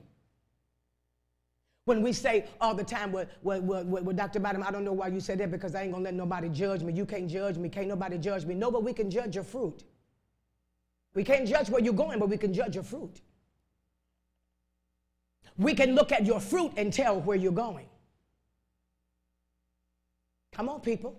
When 1.83 2.01
we 2.01 2.13
say 2.13 2.45
all 2.61 2.73
the 2.73 2.83
time, 2.85 3.11
well, 3.11 3.25
well, 3.41 3.61
well, 3.61 3.83
well, 3.83 4.15
Dr. 4.15 4.39
Bottom, 4.39 4.63
I 4.63 4.71
don't 4.71 4.85
know 4.85 4.93
why 4.93 5.07
you 5.09 5.19
said 5.19 5.37
that 5.39 5.51
because 5.51 5.75
I 5.75 5.83
ain't 5.83 5.91
gonna 5.91 6.05
let 6.05 6.13
nobody 6.13 6.47
judge 6.47 6.81
me. 6.81 6.93
You 6.93 7.05
can't 7.05 7.29
judge 7.29 7.57
me, 7.57 7.67
can't 7.67 7.89
nobody 7.89 8.17
judge 8.17 8.45
me. 8.45 8.55
No, 8.55 8.71
but 8.71 8.83
we 8.83 8.93
can 8.93 9.11
judge 9.11 9.35
your 9.35 9.43
fruit. 9.43 9.83
We 11.13 11.25
can't 11.25 11.45
judge 11.45 11.69
where 11.69 11.81
you're 11.81 11.91
going, 11.93 12.19
but 12.19 12.29
we 12.29 12.37
can 12.37 12.53
judge 12.53 12.75
your 12.75 12.85
fruit. 12.85 13.19
We 15.57 15.73
can 15.73 15.93
look 15.93 16.13
at 16.13 16.25
your 16.25 16.39
fruit 16.39 16.71
and 16.77 16.93
tell 16.93 17.19
where 17.19 17.35
you're 17.35 17.51
going. 17.51 17.87
Come 20.53 20.69
on, 20.69 20.81
people. 20.81 21.15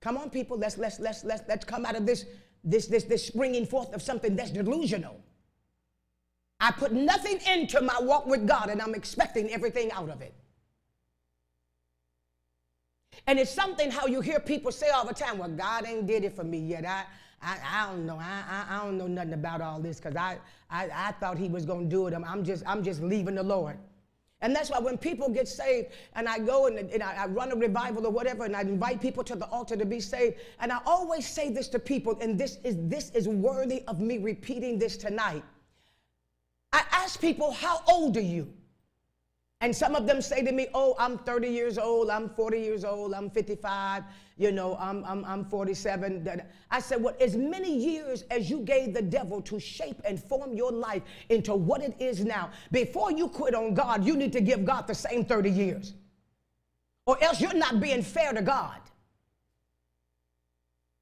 Come 0.00 0.16
on, 0.16 0.30
people. 0.30 0.58
Let's 0.58 0.76
let's 0.78 0.98
let's 0.98 1.24
let's 1.24 1.42
let's 1.48 1.64
come 1.64 1.86
out 1.86 1.96
of 1.96 2.06
this 2.06 2.26
this 2.64 2.86
this 2.86 3.04
this 3.04 3.26
springing 3.26 3.66
forth 3.66 3.92
of 3.94 4.02
something 4.02 4.36
that's 4.36 4.50
delusional. 4.50 5.20
I 6.58 6.72
put 6.72 6.92
nothing 6.92 7.38
into 7.52 7.80
my 7.80 7.98
walk 8.00 8.26
with 8.26 8.46
God, 8.46 8.70
and 8.70 8.80
I'm 8.80 8.94
expecting 8.94 9.50
everything 9.50 9.92
out 9.92 10.08
of 10.08 10.20
it. 10.20 10.34
And 13.26 13.38
it's 13.38 13.50
something 13.50 13.90
how 13.90 14.06
you 14.06 14.20
hear 14.20 14.40
people 14.40 14.72
say 14.72 14.90
all 14.90 15.06
the 15.06 15.14
time, 15.14 15.38
"Well, 15.38 15.48
God 15.48 15.86
ain't 15.86 16.06
did 16.06 16.24
it 16.24 16.34
for 16.34 16.44
me 16.44 16.58
yet. 16.58 16.84
I 16.84 17.04
I, 17.42 17.58
I 17.72 17.86
don't 17.90 18.06
know. 18.06 18.18
I, 18.18 18.42
I, 18.48 18.76
I 18.76 18.84
don't 18.84 18.98
know 18.98 19.06
nothing 19.06 19.34
about 19.34 19.60
all 19.60 19.80
this 19.80 19.98
because 19.98 20.16
I, 20.16 20.38
I 20.70 20.88
I 20.92 21.12
thought 21.12 21.38
He 21.38 21.48
was 21.48 21.64
going 21.64 21.84
to 21.84 21.90
do 21.90 22.06
it. 22.06 22.14
I'm, 22.14 22.24
I'm 22.24 22.44
just 22.44 22.64
I'm 22.66 22.82
just 22.82 23.02
leaving 23.02 23.36
the 23.36 23.42
Lord." 23.42 23.78
And 24.42 24.54
that's 24.54 24.70
why 24.70 24.78
when 24.78 24.98
people 24.98 25.30
get 25.30 25.48
saved 25.48 25.88
and 26.14 26.28
I 26.28 26.38
go 26.38 26.66
and, 26.66 26.78
and 26.78 27.02
I, 27.02 27.24
I, 27.24 27.26
run 27.26 27.52
a 27.52 27.56
revival 27.56 28.06
or 28.06 28.10
whatever 28.10 28.44
and 28.44 28.54
I 28.54 28.60
invite 28.60 29.00
people 29.00 29.24
to 29.24 29.34
the 29.34 29.46
altar 29.46 29.76
to 29.76 29.86
be 29.86 29.98
saved, 29.98 30.36
and 30.60 30.70
I 30.70 30.78
always 30.84 31.26
say 31.26 31.50
this 31.50 31.68
to 31.68 31.78
people, 31.78 32.18
and 32.20 32.38
this 32.38 32.58
is 32.62 32.76
this 32.80 33.10
is 33.10 33.28
worthy 33.28 33.82
of 33.88 34.00
me 34.00 34.18
repeating 34.18 34.78
this 34.78 34.98
tonight. 34.98 35.42
I 36.72 36.84
ask 36.92 37.18
people, 37.18 37.52
how 37.52 37.82
old 37.88 38.16
are 38.18 38.20
you? 38.20 38.52
And 39.62 39.74
some 39.74 39.94
of 39.94 40.06
them 40.06 40.20
say 40.20 40.42
to 40.44 40.52
me, 40.52 40.68
Oh, 40.74 40.94
I'm 40.98 41.18
30 41.18 41.48
years 41.48 41.78
old, 41.78 42.10
I'm 42.10 42.28
40 42.28 42.60
years 42.60 42.84
old, 42.84 43.14
I'm 43.14 43.30
55, 43.30 44.04
you 44.36 44.52
know, 44.52 44.76
I'm, 44.78 45.02
I'm, 45.04 45.24
I'm 45.24 45.44
47. 45.46 46.28
I 46.70 46.80
said, 46.80 47.02
Well, 47.02 47.16
as 47.20 47.36
many 47.36 47.74
years 47.74 48.22
as 48.30 48.50
you 48.50 48.60
gave 48.60 48.92
the 48.92 49.00
devil 49.00 49.40
to 49.42 49.58
shape 49.58 50.00
and 50.04 50.22
form 50.22 50.52
your 50.52 50.72
life 50.72 51.02
into 51.30 51.54
what 51.54 51.82
it 51.82 51.94
is 51.98 52.22
now, 52.24 52.50
before 52.70 53.10
you 53.10 53.28
quit 53.28 53.54
on 53.54 53.72
God, 53.72 54.04
you 54.04 54.14
need 54.14 54.32
to 54.34 54.42
give 54.42 54.64
God 54.66 54.86
the 54.86 54.94
same 54.94 55.24
30 55.24 55.50
years. 55.50 55.94
Or 57.06 57.22
else 57.22 57.40
you're 57.40 57.54
not 57.54 57.80
being 57.80 58.02
fair 58.02 58.32
to 58.32 58.42
God. 58.42 58.80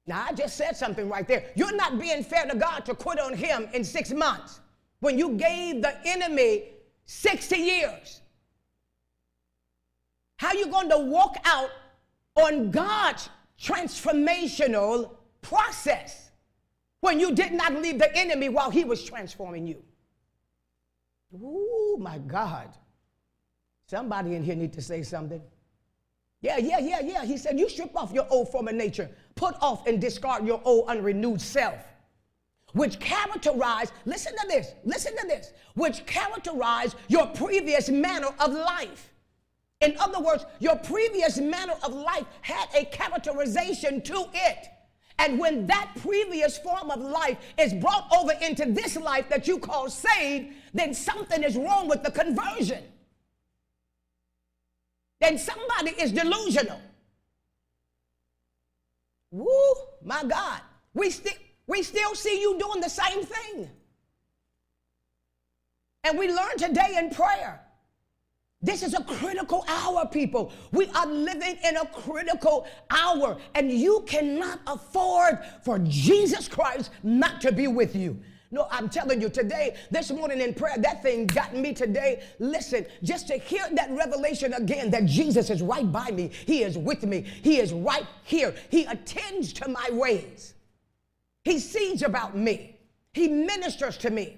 Now, 0.07 0.25
I 0.29 0.33
just 0.33 0.55
said 0.55 0.77
something 0.77 1.09
right 1.09 1.27
there. 1.27 1.45
You're 1.55 1.75
not 1.75 1.99
being 1.99 2.23
fair 2.23 2.45
to 2.45 2.55
God 2.55 2.85
to 2.85 2.93
quit 2.93 3.19
on 3.19 3.33
Him 3.33 3.67
in 3.73 3.83
six 3.83 4.11
months 4.11 4.61
when 4.99 5.17
you 5.17 5.31
gave 5.31 5.81
the 5.81 5.97
enemy 6.05 6.69
60 7.05 7.57
years. 7.57 8.21
How 10.37 10.53
you 10.53 10.67
going 10.67 10.89
to 10.89 10.99
walk 10.99 11.37
out 11.45 11.69
on 12.35 12.71
God's 12.71 13.29
transformational 13.61 15.11
process 15.41 16.31
when 17.01 17.19
you 17.19 17.33
did 17.33 17.53
not 17.53 17.73
leave 17.73 17.99
the 17.99 18.13
enemy 18.15 18.49
while 18.49 18.69
he 18.69 18.83
was 18.83 19.03
transforming 19.03 19.65
you? 19.65 19.81
Oh 21.33 21.97
my 21.99 22.17
God. 22.17 22.69
Somebody 23.87 24.35
in 24.35 24.43
here 24.43 24.55
need 24.55 24.73
to 24.73 24.81
say 24.81 25.03
something. 25.03 25.41
Yeah, 26.41 26.57
yeah, 26.57 26.79
yeah, 26.79 26.99
yeah. 27.01 27.25
He 27.25 27.37
said, 27.37 27.59
You 27.59 27.69
strip 27.69 27.95
off 27.95 28.11
your 28.11 28.27
old 28.29 28.49
former 28.49 28.71
nature, 28.71 29.09
put 29.35 29.55
off 29.61 29.87
and 29.87 30.01
discard 30.01 30.45
your 30.45 30.61
old 30.63 30.89
unrenewed 30.89 31.41
self, 31.41 31.83
which 32.73 32.99
characterize, 32.99 33.91
listen 34.05 34.33
to 34.37 34.47
this, 34.47 34.73
listen 34.83 35.15
to 35.17 35.27
this, 35.27 35.53
which 35.75 36.05
characterize 36.05 36.95
your 37.07 37.27
previous 37.27 37.89
manner 37.89 38.29
of 38.39 38.53
life. 38.53 39.11
In 39.85 39.95
other 39.99 40.19
words, 40.19 40.43
your 40.59 40.75
previous 40.77 41.37
manner 41.37 41.75
of 41.83 41.93
life 41.93 42.25
had 42.41 42.67
a 42.75 42.85
characterization 42.85 44.01
to 44.01 44.25
it. 44.33 44.67
And 45.19 45.37
when 45.37 45.67
that 45.67 45.91
previous 46.01 46.57
form 46.57 46.89
of 46.89 46.99
life 46.99 47.37
is 47.59 47.71
brought 47.71 48.07
over 48.17 48.33
into 48.41 48.65
this 48.65 48.97
life 48.97 49.29
that 49.29 49.47
you 49.47 49.59
call 49.59 49.89
saved, 49.89 50.53
then 50.73 50.93
something 50.93 51.43
is 51.43 51.55
wrong 51.55 51.87
with 51.87 52.01
the 52.01 52.09
conversion. 52.09 52.83
Then 55.21 55.37
somebody 55.37 55.91
is 55.91 56.11
delusional. 56.11 56.81
Woo, 59.29 59.75
my 60.03 60.23
God. 60.23 60.61
We, 60.95 61.11
st- 61.11 61.37
we 61.67 61.83
still 61.83 62.15
see 62.15 62.41
you 62.41 62.57
doing 62.57 62.81
the 62.81 62.89
same 62.89 63.23
thing. 63.23 63.69
And 66.03 66.17
we 66.17 66.27
learn 66.27 66.57
today 66.57 66.95
in 66.97 67.11
prayer 67.11 67.64
this 68.61 68.81
is 68.81 68.93
a 68.93 69.03
critical 69.03 69.63
hour, 69.67 70.07
people. 70.07 70.51
We 70.71 70.87
are 70.89 71.05
living 71.05 71.57
in 71.63 71.77
a 71.77 71.85
critical 71.85 72.65
hour, 72.89 73.37
and 73.53 73.71
you 73.71 74.03
cannot 74.07 74.59
afford 74.65 75.39
for 75.63 75.79
Jesus 75.79 76.47
Christ 76.47 76.89
not 77.03 77.41
to 77.41 77.51
be 77.51 77.67
with 77.67 77.95
you. 77.95 78.19
No, 78.51 78.67
I'm 78.71 78.89
telling 78.89 79.21
you 79.21 79.29
today, 79.29 79.75
this 79.91 80.11
morning 80.11 80.39
in 80.39 80.53
prayer, 80.53 80.77
that 80.77 81.03
thing 81.03 81.27
got 81.27 81.53
me 81.55 81.73
today. 81.73 82.23
Listen, 82.39 82.85
just 83.03 83.27
to 83.27 83.37
hear 83.37 83.67
that 83.73 83.91
revelation 83.91 84.53
again 84.53 84.89
that 84.91 85.05
Jesus 85.05 85.49
is 85.49 85.61
right 85.61 85.91
by 85.91 86.09
me, 86.11 86.31
He 86.45 86.63
is 86.63 86.77
with 86.77 87.03
me, 87.03 87.25
He 87.43 87.57
is 87.59 87.73
right 87.73 88.07
here, 88.23 88.55
He 88.69 88.85
attends 88.85 89.51
to 89.53 89.67
my 89.67 89.89
ways, 89.91 90.53
He 91.43 91.59
sees 91.59 92.01
about 92.01 92.37
me, 92.37 92.77
He 93.13 93.27
ministers 93.27 93.97
to 93.97 94.09
me. 94.09 94.37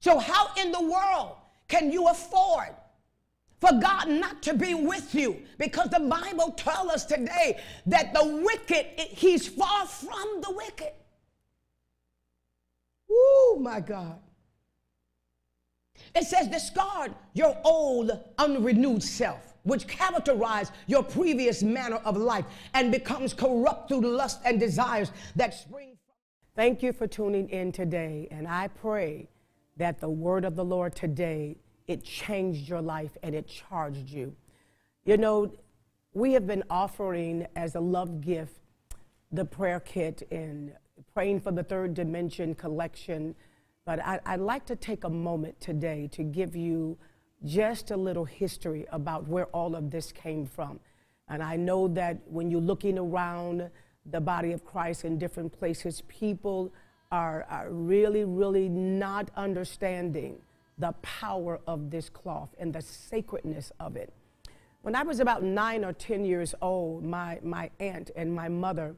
So, 0.00 0.18
how 0.18 0.48
in 0.56 0.72
the 0.72 0.80
world 0.80 1.36
can 1.70 1.90
you 1.92 2.08
afford 2.08 2.74
for 3.60 3.70
God 3.80 4.08
not 4.08 4.42
to 4.42 4.54
be 4.54 4.74
with 4.74 5.14
you? 5.14 5.40
Because 5.56 5.88
the 5.88 6.00
Bible 6.00 6.50
tells 6.52 6.90
us 6.90 7.04
today 7.04 7.60
that 7.86 8.12
the 8.12 8.42
wicked, 8.44 8.86
he's 8.98 9.46
far 9.46 9.86
from 9.86 10.40
the 10.42 10.50
wicked. 10.50 10.92
Oh 13.08 13.58
my 13.60 13.80
God. 13.80 14.18
It 16.14 16.24
says, 16.24 16.48
discard 16.48 17.14
your 17.34 17.56
old, 17.62 18.18
unrenewed 18.38 19.02
self, 19.02 19.54
which 19.62 19.86
characterize 19.86 20.72
your 20.88 21.04
previous 21.04 21.62
manner 21.62 22.00
of 22.04 22.16
life 22.16 22.46
and 22.74 22.90
becomes 22.90 23.32
corrupt 23.32 23.88
through 23.88 24.00
lust 24.00 24.40
and 24.44 24.58
desires 24.58 25.12
that 25.36 25.54
spring 25.54 25.96
from. 26.04 26.16
Thank 26.56 26.82
you 26.82 26.92
for 26.92 27.06
tuning 27.06 27.48
in 27.50 27.70
today, 27.70 28.26
and 28.32 28.48
I 28.48 28.68
pray 28.68 29.28
that 29.80 29.98
the 29.98 30.08
word 30.08 30.44
of 30.44 30.56
the 30.56 30.64
Lord 30.64 30.94
today 30.94 31.56
it 31.88 32.04
changed 32.04 32.68
your 32.68 32.82
life 32.82 33.16
and 33.22 33.34
it 33.34 33.48
charged 33.48 34.10
you. 34.10 34.36
You 35.04 35.16
know, 35.16 35.52
we 36.12 36.34
have 36.34 36.46
been 36.46 36.62
offering 36.70 37.46
as 37.56 37.74
a 37.74 37.80
love 37.80 38.20
gift 38.20 38.60
the 39.32 39.44
prayer 39.44 39.80
kit 39.80 40.22
and 40.30 40.72
praying 41.14 41.40
for 41.40 41.50
the 41.50 41.62
third 41.64 41.94
dimension 41.94 42.54
collection. 42.54 43.34
But 43.86 44.00
I, 44.04 44.36
would 44.36 44.44
like 44.44 44.66
to 44.66 44.76
take 44.76 45.02
a 45.02 45.10
moment 45.10 45.60
today 45.60 46.08
to 46.12 46.22
give 46.22 46.54
you 46.54 46.98
just 47.44 47.90
a 47.90 47.96
little 47.96 48.26
history 48.26 48.86
about 48.92 49.26
where 49.26 49.46
all 49.46 49.74
of 49.74 49.90
this 49.90 50.12
came 50.12 50.46
from. 50.46 50.78
And 51.26 51.42
I 51.42 51.56
know 51.56 51.88
that 51.88 52.18
when 52.26 52.50
you're 52.50 52.60
looking 52.60 52.98
around 52.98 53.70
the 54.04 54.20
body 54.20 54.52
of 54.52 54.62
Christ 54.62 55.06
in 55.06 55.18
different 55.18 55.50
places, 55.58 56.02
people 56.06 56.72
are, 57.12 57.44
are 57.50 57.70
really, 57.70 58.24
really 58.24 58.68
not 58.68 59.30
understanding 59.36 60.38
the 60.78 60.92
power 61.02 61.60
of 61.66 61.90
this 61.90 62.08
cloth 62.08 62.48
and 62.58 62.72
the 62.72 62.80
sacredness 62.80 63.72
of 63.80 63.96
it. 63.96 64.12
When 64.82 64.94
I 64.94 65.02
was 65.02 65.20
about 65.20 65.42
nine 65.42 65.84
or 65.84 65.92
10 65.92 66.24
years 66.24 66.54
old, 66.62 67.04
my, 67.04 67.38
my 67.42 67.70
aunt 67.80 68.10
and 68.16 68.34
my 68.34 68.48
mother 68.48 68.94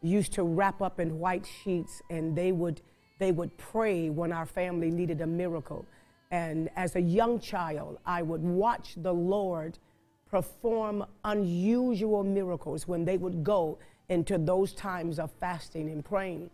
used 0.00 0.32
to 0.34 0.44
wrap 0.44 0.80
up 0.80 1.00
in 1.00 1.18
white 1.18 1.46
sheets 1.64 2.02
and 2.10 2.36
they 2.36 2.52
would, 2.52 2.82
they 3.18 3.32
would 3.32 3.56
pray 3.56 4.10
when 4.10 4.32
our 4.32 4.46
family 4.46 4.90
needed 4.90 5.20
a 5.22 5.26
miracle. 5.26 5.86
And 6.30 6.70
as 6.76 6.94
a 6.94 7.00
young 7.00 7.40
child, 7.40 7.98
I 8.06 8.22
would 8.22 8.42
watch 8.42 8.94
the 8.96 9.12
Lord 9.12 9.78
perform 10.30 11.04
unusual 11.24 12.22
miracles 12.22 12.86
when 12.86 13.04
they 13.04 13.16
would 13.16 13.42
go 13.42 13.78
into 14.08 14.38
those 14.38 14.72
times 14.72 15.18
of 15.18 15.30
fasting 15.40 15.88
and 15.88 16.04
praying. 16.04 16.50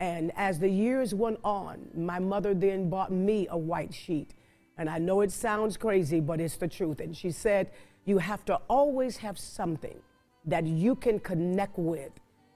And 0.00 0.32
as 0.34 0.58
the 0.58 0.68
years 0.68 1.14
went 1.14 1.38
on, 1.44 1.88
my 1.94 2.18
mother 2.18 2.54
then 2.54 2.88
bought 2.88 3.12
me 3.12 3.46
a 3.50 3.58
white 3.58 3.92
sheet. 3.92 4.34
And 4.78 4.88
I 4.88 4.98
know 4.98 5.20
it 5.20 5.30
sounds 5.30 5.76
crazy, 5.76 6.20
but 6.20 6.40
it's 6.40 6.56
the 6.56 6.68
truth. 6.68 7.00
And 7.00 7.14
she 7.14 7.30
said, 7.30 7.70
You 8.06 8.16
have 8.16 8.44
to 8.46 8.56
always 8.68 9.18
have 9.18 9.38
something 9.38 10.00
that 10.46 10.66
you 10.66 10.94
can 10.94 11.20
connect 11.20 11.78
with 11.78 12.12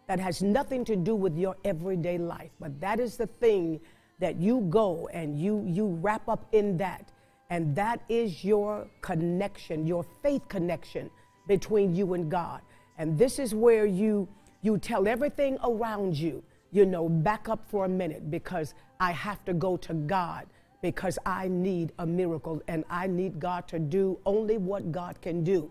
that 0.07 0.19
has 0.19 0.43
nothing 0.43 0.87
to 0.87 0.97
do 0.97 1.15
with 1.15 1.37
your 1.37 1.55
everyday 1.65 2.17
life. 2.17 2.51
But 2.59 2.81
that 2.81 2.99
is 2.99 3.19
the 3.19 3.27
thing 3.27 3.81
that 4.21 4.37
you 4.37 4.63
go 4.71 5.09
and 5.13 5.39
you, 5.39 5.63
you 5.67 5.87
wrap 6.01 6.29
up 6.29 6.47
in 6.53 6.79
that. 6.79 7.11
And 7.51 7.77
that 7.77 8.01
is 8.09 8.43
your 8.43 8.87
connection, 9.03 9.87
your 9.87 10.05
faith 10.23 10.49
connection 10.49 11.11
between 11.47 11.95
you 11.95 12.15
and 12.15 12.31
God. 12.31 12.63
And 12.97 13.19
this 13.19 13.39
is 13.39 13.55
where 13.55 13.85
you, 13.85 14.29
you 14.63 14.79
tell 14.79 15.07
everything 15.07 15.59
around 15.63 16.17
you 16.17 16.43
you 16.75 16.85
know, 16.85 17.09
back 17.09 17.49
up 17.49 17.65
for 17.69 17.85
a 17.85 17.89
minute 17.89 18.31
because 18.33 18.75
I 18.99 19.13
have 19.13 19.43
to 19.45 19.55
go 19.55 19.77
to 19.79 19.95
God 19.95 20.47
because 20.83 21.19
I 21.25 21.47
need 21.49 21.93
a 22.01 22.07
miracle 22.07 22.61
and 22.67 22.85
I 22.91 23.07
need 23.07 23.39
God 23.39 23.69
to 23.69 23.79
do 23.79 24.19
only 24.27 24.59
what 24.59 24.91
God 24.91 25.23
can 25.23 25.45
do. 25.45 25.71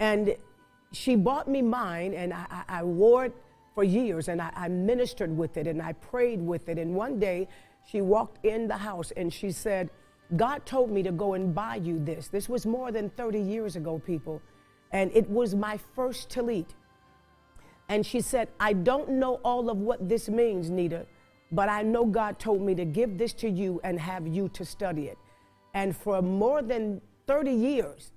And 0.00 0.34
she 0.92 1.14
bought 1.14 1.46
me 1.46 1.60
mine 1.60 2.14
and 2.14 2.32
I, 2.32 2.46
I, 2.50 2.64
I 2.80 2.82
wore 2.82 3.26
it 3.26 3.36
for 3.74 3.84
years 3.84 4.28
and 4.28 4.40
I, 4.40 4.50
I 4.56 4.68
ministered 4.68 5.36
with 5.36 5.58
it 5.58 5.66
and 5.66 5.82
I 5.82 5.92
prayed 5.92 6.40
with 6.40 6.70
it. 6.70 6.78
And 6.78 6.94
one 6.94 7.20
day 7.20 7.46
she 7.86 8.00
walked 8.00 8.44
in 8.46 8.66
the 8.66 8.78
house 8.78 9.12
and 9.18 9.32
she 9.32 9.52
said, 9.52 9.90
God 10.36 10.64
told 10.64 10.90
me 10.90 11.02
to 11.02 11.12
go 11.12 11.34
and 11.34 11.54
buy 11.54 11.76
you 11.76 12.02
this. 12.02 12.28
This 12.28 12.48
was 12.48 12.64
more 12.64 12.90
than 12.90 13.10
30 13.10 13.38
years 13.40 13.76
ago, 13.76 13.98
people. 13.98 14.40
And 14.90 15.10
it 15.14 15.28
was 15.28 15.54
my 15.54 15.78
first 15.94 16.30
tallit. 16.30 16.70
And 17.88 18.04
she 18.04 18.20
said, 18.20 18.48
I 18.58 18.72
don't 18.72 19.10
know 19.10 19.40
all 19.44 19.68
of 19.70 19.78
what 19.78 20.08
this 20.08 20.28
means, 20.28 20.70
Nita, 20.70 21.06
but 21.52 21.68
I 21.68 21.82
know 21.82 22.06
God 22.06 22.38
told 22.38 22.62
me 22.62 22.74
to 22.74 22.84
give 22.84 23.18
this 23.18 23.32
to 23.34 23.48
you 23.48 23.80
and 23.84 24.00
have 24.00 24.26
you 24.26 24.48
to 24.50 24.64
study 24.64 25.06
it. 25.06 25.18
And 25.74 25.96
for 25.96 26.22
more 26.22 26.62
than 26.62 27.00
30 27.26 27.50
years, 27.50 28.12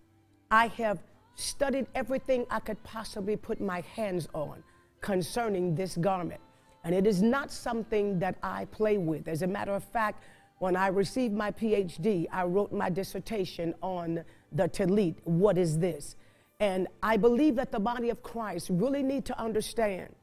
I 0.49 0.67
have 0.67 0.99
studied 1.35 1.87
everything 1.95 2.45
I 2.49 2.59
could 2.59 2.81
possibly 2.83 3.35
put 3.35 3.59
my 3.59 3.81
hands 3.95 4.27
on 4.33 4.63
concerning 5.01 5.75
this 5.75 5.97
garment. 5.97 6.41
And 6.83 6.95
it 6.95 7.05
is 7.05 7.21
not 7.21 7.51
something 7.51 8.17
that 8.19 8.35
I 8.41 8.65
play 8.65 8.97
with. 8.97 9.27
As 9.27 9.41
a 9.41 9.47
matter 9.47 9.73
of 9.73 9.83
fact, 9.83 10.23
when 10.59 10.75
I 10.75 10.87
received 10.87 11.33
my 11.33 11.51
PhD, 11.51 12.27
I 12.31 12.43
wrote 12.43 12.71
my 12.71 12.89
dissertation 12.89 13.75
on 13.81 14.23
the 14.51 14.67
Tallit. 14.67 15.15
What 15.25 15.57
is 15.57 15.77
this? 15.77 16.15
And 16.59 16.87
I 17.03 17.17
believe 17.17 17.55
that 17.55 17.71
the 17.71 17.79
body 17.79 18.09
of 18.09 18.23
Christ 18.23 18.69
really 18.71 19.03
need 19.03 19.25
to 19.25 19.39
understand 19.39 20.13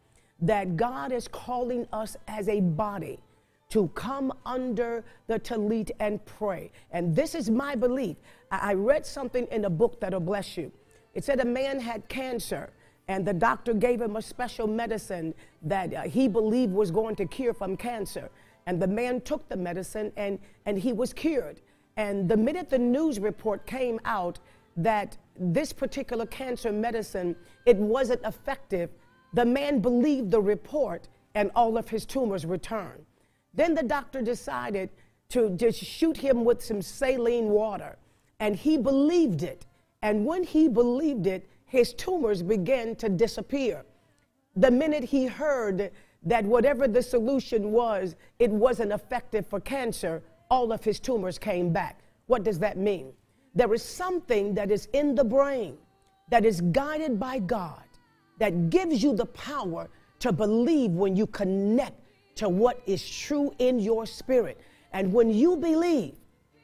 that 0.40 0.76
God 0.76 1.12
is 1.12 1.28
calling 1.28 1.86
us 1.92 2.16
as 2.26 2.48
a 2.48 2.60
body 2.60 3.20
to 3.70 3.88
come 3.88 4.32
under 4.44 5.04
the 5.26 5.38
talit 5.38 5.90
and 6.00 6.24
pray. 6.26 6.70
And 6.90 7.14
this 7.14 7.34
is 7.34 7.50
my 7.50 7.74
belief. 7.74 8.16
I 8.50 8.74
read 8.74 9.06
something 9.06 9.46
in 9.50 9.64
a 9.64 9.70
book 9.70 10.00
that'll 10.00 10.20
bless 10.20 10.56
you. 10.56 10.70
It 11.14 11.24
said 11.24 11.40
a 11.40 11.44
man 11.44 11.80
had 11.80 12.08
cancer, 12.08 12.70
and 13.08 13.26
the 13.26 13.32
doctor 13.32 13.74
gave 13.74 14.00
him 14.00 14.16
a 14.16 14.22
special 14.22 14.66
medicine 14.66 15.34
that 15.62 15.94
uh, 15.94 16.02
he 16.02 16.28
believed 16.28 16.72
was 16.72 16.90
going 16.90 17.16
to 17.16 17.26
cure 17.26 17.54
from 17.54 17.76
cancer. 17.76 18.30
And 18.66 18.80
the 18.80 18.86
man 18.86 19.20
took 19.20 19.48
the 19.48 19.56
medicine, 19.56 20.12
and, 20.16 20.38
and 20.66 20.78
he 20.78 20.92
was 20.92 21.12
cured. 21.12 21.60
And 21.96 22.28
the 22.28 22.36
minute 22.36 22.70
the 22.70 22.78
news 22.78 23.20
report 23.20 23.66
came 23.66 24.00
out 24.04 24.38
that 24.76 25.16
this 25.38 25.72
particular 25.72 26.26
cancer 26.26 26.72
medicine, 26.72 27.36
it 27.66 27.76
wasn't 27.76 28.22
effective. 28.24 28.90
The 29.32 29.44
man 29.44 29.80
believed 29.80 30.30
the 30.30 30.40
report 30.40 31.08
and 31.34 31.50
all 31.54 31.76
of 31.76 31.88
his 31.88 32.06
tumors 32.06 32.46
returned. 32.46 33.04
Then 33.54 33.74
the 33.74 33.82
doctor 33.82 34.22
decided 34.22 34.90
to 35.30 35.50
just 35.50 35.82
shoot 35.82 36.16
him 36.16 36.44
with 36.44 36.62
some 36.62 36.82
saline 36.82 37.48
water, 37.48 37.96
and 38.40 38.54
he 38.54 38.76
believed 38.76 39.42
it. 39.42 39.66
And 40.02 40.26
when 40.26 40.44
he 40.44 40.68
believed 40.68 41.26
it, 41.26 41.48
his 41.64 41.94
tumors 41.94 42.42
began 42.42 42.94
to 42.96 43.08
disappear. 43.08 43.84
The 44.54 44.70
minute 44.70 45.04
he 45.04 45.26
heard 45.26 45.90
that 46.22 46.44
whatever 46.44 46.86
the 46.86 47.02
solution 47.02 47.72
was, 47.72 48.14
it 48.38 48.50
wasn't 48.50 48.92
effective 48.92 49.46
for 49.46 49.60
cancer, 49.60 50.22
all 50.50 50.72
of 50.72 50.84
his 50.84 51.00
tumors 51.00 51.38
came 51.38 51.72
back. 51.72 52.00
What 52.26 52.44
does 52.44 52.58
that 52.60 52.76
mean? 52.76 53.12
There 53.54 53.72
is 53.72 53.82
something 53.82 54.54
that 54.54 54.70
is 54.70 54.88
in 54.92 55.14
the 55.14 55.24
brain 55.24 55.78
that 56.30 56.44
is 56.44 56.60
guided 56.60 57.20
by 57.20 57.38
God 57.38 57.82
that 58.38 58.70
gives 58.70 59.02
you 59.02 59.14
the 59.14 59.26
power 59.26 59.88
to 60.20 60.32
believe 60.32 60.90
when 60.90 61.14
you 61.14 61.26
connect 61.26 62.00
to 62.36 62.48
what 62.48 62.80
is 62.86 63.08
true 63.08 63.52
in 63.58 63.78
your 63.78 64.06
spirit. 64.06 64.60
And 64.92 65.12
when 65.12 65.30
you 65.30 65.56
believe 65.56 66.14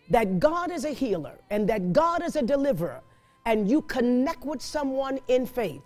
that 0.08 0.40
God 0.40 0.72
is 0.72 0.84
a 0.84 0.90
healer 0.90 1.38
and 1.50 1.68
that 1.68 1.92
God 1.92 2.24
is 2.24 2.36
a 2.36 2.42
deliverer, 2.42 3.00
and 3.46 3.70
you 3.70 3.82
connect 3.82 4.44
with 4.44 4.60
someone 4.60 5.18
in 5.28 5.46
faith, 5.46 5.80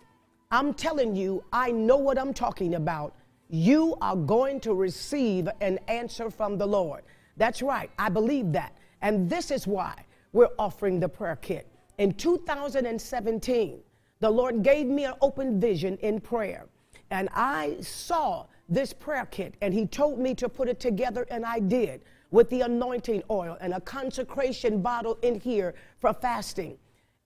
I'm 0.50 0.74
telling 0.74 1.14
you, 1.14 1.44
I 1.52 1.70
know 1.70 1.96
what 1.96 2.18
I'm 2.18 2.34
talking 2.34 2.74
about. 2.74 3.14
You 3.48 3.96
are 4.00 4.16
going 4.16 4.60
to 4.60 4.74
receive 4.74 5.48
an 5.60 5.78
answer 5.88 6.30
from 6.30 6.58
the 6.58 6.66
Lord. 6.66 7.04
That's 7.36 7.62
right, 7.62 7.90
I 7.98 8.08
believe 8.08 8.52
that. 8.52 8.76
And 9.02 9.28
this 9.28 9.50
is 9.50 9.66
why 9.66 10.04
we're 10.34 10.50
offering 10.58 11.00
the 11.00 11.08
prayer 11.08 11.36
kit. 11.36 11.66
In 11.96 12.12
2017, 12.12 13.80
the 14.20 14.30
Lord 14.30 14.62
gave 14.62 14.86
me 14.86 15.04
an 15.04 15.14
open 15.22 15.58
vision 15.60 15.96
in 15.98 16.20
prayer, 16.20 16.66
and 17.10 17.28
I 17.32 17.76
saw 17.80 18.46
this 18.68 18.92
prayer 18.92 19.26
kit, 19.30 19.54
and 19.62 19.72
He 19.72 19.86
told 19.86 20.18
me 20.18 20.34
to 20.34 20.48
put 20.48 20.68
it 20.68 20.80
together, 20.80 21.26
and 21.30 21.46
I 21.46 21.60
did 21.60 22.02
with 22.30 22.50
the 22.50 22.62
anointing 22.62 23.22
oil 23.30 23.56
and 23.60 23.74
a 23.74 23.80
consecration 23.80 24.82
bottle 24.82 25.16
in 25.22 25.38
here 25.38 25.74
for 26.00 26.12
fasting. 26.12 26.76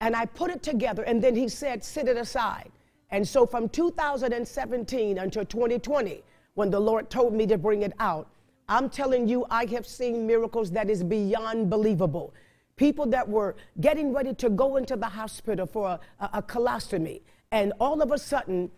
And 0.00 0.14
I 0.14 0.26
put 0.26 0.50
it 0.50 0.62
together, 0.62 1.02
and 1.02 1.22
then 1.22 1.34
He 1.34 1.48
said, 1.48 1.82
Sit 1.82 2.08
it 2.08 2.18
aside. 2.18 2.70
And 3.10 3.26
so 3.26 3.46
from 3.46 3.70
2017 3.70 5.16
until 5.16 5.46
2020, 5.46 6.22
when 6.54 6.70
the 6.70 6.78
Lord 6.78 7.08
told 7.08 7.32
me 7.32 7.46
to 7.46 7.56
bring 7.56 7.82
it 7.82 7.94
out, 8.00 8.28
I'm 8.68 8.90
telling 8.90 9.26
you, 9.26 9.46
I 9.50 9.64
have 9.66 9.86
seen 9.86 10.26
miracles 10.26 10.70
that 10.72 10.90
is 10.90 11.02
beyond 11.02 11.70
believable 11.70 12.34
people 12.78 13.06
that 13.06 13.28
were 13.28 13.56
getting 13.80 14.12
ready 14.14 14.32
to 14.34 14.48
go 14.48 14.76
into 14.76 14.96
the 14.96 15.06
hospital 15.06 15.66
for 15.66 15.88
a, 15.88 16.00
a, 16.20 16.30
a 16.34 16.42
colostomy. 16.42 17.20
And 17.50 17.74
all 17.78 18.00
of 18.00 18.10
a 18.12 18.18
sudden, 18.18 18.70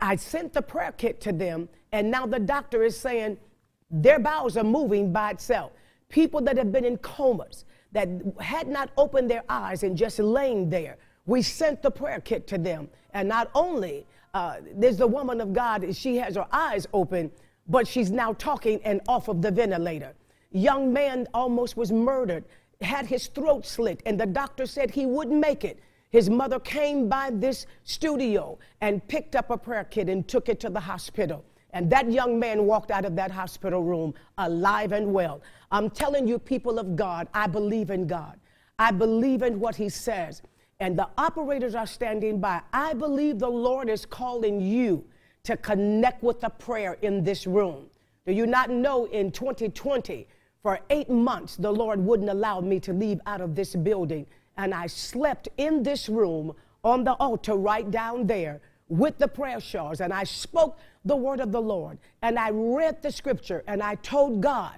I 0.00 0.14
sent 0.16 0.52
the 0.52 0.62
prayer 0.62 0.92
kit 0.92 1.20
to 1.22 1.32
them, 1.32 1.68
and 1.92 2.10
now 2.10 2.26
the 2.26 2.38
doctor 2.38 2.84
is 2.84 2.96
saying 2.96 3.38
their 3.90 4.18
bowels 4.20 4.56
are 4.56 4.64
moving 4.64 5.12
by 5.12 5.30
itself. 5.30 5.72
People 6.08 6.40
that 6.42 6.56
have 6.56 6.70
been 6.70 6.84
in 6.84 6.98
comas, 6.98 7.64
that 7.92 8.08
had 8.38 8.68
not 8.68 8.90
opened 8.96 9.30
their 9.30 9.42
eyes 9.48 9.82
and 9.82 9.96
just 9.96 10.18
laying 10.18 10.68
there, 10.68 10.98
we 11.26 11.42
sent 11.42 11.82
the 11.82 11.90
prayer 11.90 12.20
kit 12.20 12.46
to 12.48 12.58
them. 12.58 12.88
And 13.14 13.28
not 13.28 13.50
only 13.54 14.06
uh, 14.34 14.56
there's 14.74 14.98
the 14.98 15.06
woman 15.06 15.40
of 15.40 15.52
God, 15.52 15.94
she 15.96 16.16
has 16.16 16.36
her 16.36 16.46
eyes 16.52 16.86
open, 16.92 17.30
but 17.66 17.86
she's 17.86 18.10
now 18.10 18.34
talking 18.34 18.80
and 18.84 19.00
off 19.08 19.28
of 19.28 19.40
the 19.40 19.50
ventilator. 19.50 20.12
Young 20.50 20.92
man 20.92 21.26
almost 21.34 21.76
was 21.76 21.92
murdered, 21.92 22.44
had 22.80 23.06
his 23.06 23.26
throat 23.28 23.66
slit, 23.66 24.02
and 24.06 24.18
the 24.18 24.26
doctor 24.26 24.66
said 24.66 24.90
he 24.90 25.06
wouldn't 25.06 25.40
make 25.40 25.64
it. 25.64 25.80
His 26.10 26.30
mother 26.30 26.58
came 26.60 27.08
by 27.08 27.30
this 27.32 27.66
studio 27.84 28.58
and 28.80 29.06
picked 29.08 29.36
up 29.36 29.50
a 29.50 29.58
prayer 29.58 29.84
kit 29.84 30.08
and 30.08 30.26
took 30.26 30.48
it 30.48 30.60
to 30.60 30.70
the 30.70 30.80
hospital. 30.80 31.44
And 31.72 31.90
that 31.90 32.10
young 32.10 32.38
man 32.38 32.64
walked 32.64 32.90
out 32.90 33.04
of 33.04 33.14
that 33.16 33.30
hospital 33.30 33.82
room 33.82 34.14
alive 34.38 34.92
and 34.92 35.12
well. 35.12 35.42
I'm 35.70 35.90
telling 35.90 36.26
you, 36.26 36.38
people 36.38 36.78
of 36.78 36.96
God, 36.96 37.28
I 37.34 37.46
believe 37.46 37.90
in 37.90 38.06
God. 38.06 38.38
I 38.78 38.90
believe 38.90 39.42
in 39.42 39.60
what 39.60 39.76
He 39.76 39.90
says. 39.90 40.40
And 40.80 40.98
the 40.98 41.08
operators 41.18 41.74
are 41.74 41.86
standing 41.86 42.40
by. 42.40 42.62
I 42.72 42.94
believe 42.94 43.38
the 43.38 43.50
Lord 43.50 43.90
is 43.90 44.06
calling 44.06 44.60
you 44.60 45.04
to 45.42 45.56
connect 45.56 46.22
with 46.22 46.40
the 46.40 46.48
prayer 46.48 46.96
in 47.02 47.22
this 47.22 47.46
room. 47.46 47.86
Do 48.26 48.32
you 48.32 48.46
not 48.46 48.70
know 48.70 49.06
in 49.06 49.30
2020, 49.30 50.26
for 50.68 50.80
eight 50.90 51.08
months, 51.08 51.56
the 51.56 51.72
Lord 51.72 51.98
wouldn't 51.98 52.28
allow 52.28 52.60
me 52.60 52.78
to 52.80 52.92
leave 52.92 53.22
out 53.24 53.40
of 53.40 53.54
this 53.54 53.74
building? 53.74 54.26
And 54.58 54.74
I 54.74 54.86
slept 54.86 55.48
in 55.56 55.82
this 55.82 56.10
room 56.10 56.52
on 56.84 57.04
the 57.04 57.14
altar 57.14 57.54
right 57.54 57.90
down 57.90 58.26
there 58.26 58.60
with 58.90 59.16
the 59.16 59.28
prayer 59.28 59.60
shawls. 59.60 60.02
And 60.02 60.12
I 60.12 60.24
spoke 60.24 60.78
the 61.06 61.16
word 61.16 61.40
of 61.40 61.52
the 61.52 61.62
Lord. 61.62 61.96
And 62.20 62.38
I 62.38 62.50
read 62.50 63.00
the 63.00 63.10
scripture 63.10 63.64
and 63.66 63.82
I 63.82 63.94
told 63.94 64.42
God, 64.42 64.74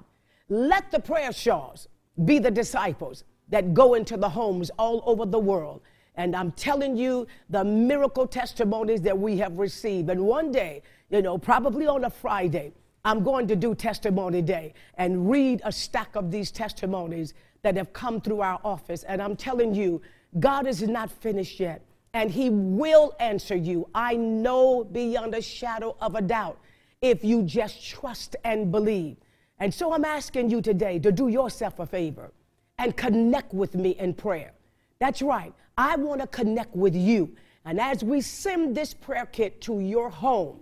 let 0.48 0.92
the 0.92 1.00
prayer 1.00 1.32
shawls 1.32 1.88
be 2.24 2.38
the 2.38 2.52
disciples 2.52 3.24
that 3.48 3.74
go 3.74 3.94
into 3.94 4.16
the 4.16 4.28
homes 4.28 4.70
all 4.78 5.02
over 5.06 5.26
the 5.26 5.40
world. 5.40 5.80
And 6.14 6.36
I'm 6.36 6.52
telling 6.52 6.96
you 6.96 7.26
the 7.48 7.64
miracle 7.64 8.28
testimonies 8.28 9.00
that 9.00 9.18
we 9.18 9.38
have 9.38 9.58
received. 9.58 10.08
And 10.08 10.20
one 10.20 10.52
day, 10.52 10.82
you 11.10 11.20
know, 11.20 11.36
probably 11.36 11.88
on 11.88 12.04
a 12.04 12.10
Friday, 12.10 12.70
I'm 13.04 13.22
going 13.22 13.46
to 13.48 13.56
do 13.56 13.74
testimony 13.74 14.42
day 14.42 14.74
and 14.94 15.30
read 15.30 15.62
a 15.64 15.72
stack 15.72 16.16
of 16.16 16.30
these 16.30 16.50
testimonies 16.50 17.34
that 17.62 17.76
have 17.76 17.92
come 17.92 18.20
through 18.20 18.40
our 18.40 18.60
office. 18.64 19.04
And 19.04 19.22
I'm 19.22 19.36
telling 19.36 19.74
you, 19.74 20.02
God 20.38 20.66
is 20.66 20.82
not 20.82 21.10
finished 21.10 21.60
yet 21.60 21.82
and 22.12 22.30
he 22.30 22.50
will 22.50 23.14
answer 23.20 23.56
you. 23.56 23.88
I 23.94 24.16
know 24.16 24.84
beyond 24.84 25.34
a 25.34 25.42
shadow 25.42 25.96
of 26.00 26.14
a 26.14 26.22
doubt 26.22 26.58
if 27.00 27.24
you 27.24 27.42
just 27.42 27.86
trust 27.86 28.36
and 28.44 28.70
believe. 28.70 29.16
And 29.58 29.72
so 29.72 29.92
I'm 29.92 30.04
asking 30.04 30.50
you 30.50 30.60
today 30.60 30.98
to 30.98 31.12
do 31.12 31.28
yourself 31.28 31.78
a 31.78 31.86
favor 31.86 32.32
and 32.78 32.96
connect 32.96 33.52
with 33.52 33.74
me 33.74 33.90
in 33.90 34.14
prayer. 34.14 34.52
That's 34.98 35.22
right. 35.22 35.52
I 35.76 35.96
want 35.96 36.20
to 36.20 36.26
connect 36.26 36.74
with 36.74 36.94
you. 36.94 37.34
And 37.64 37.80
as 37.80 38.02
we 38.02 38.20
send 38.20 38.74
this 38.74 38.94
prayer 38.94 39.26
kit 39.26 39.60
to 39.62 39.80
your 39.80 40.10
home, 40.10 40.60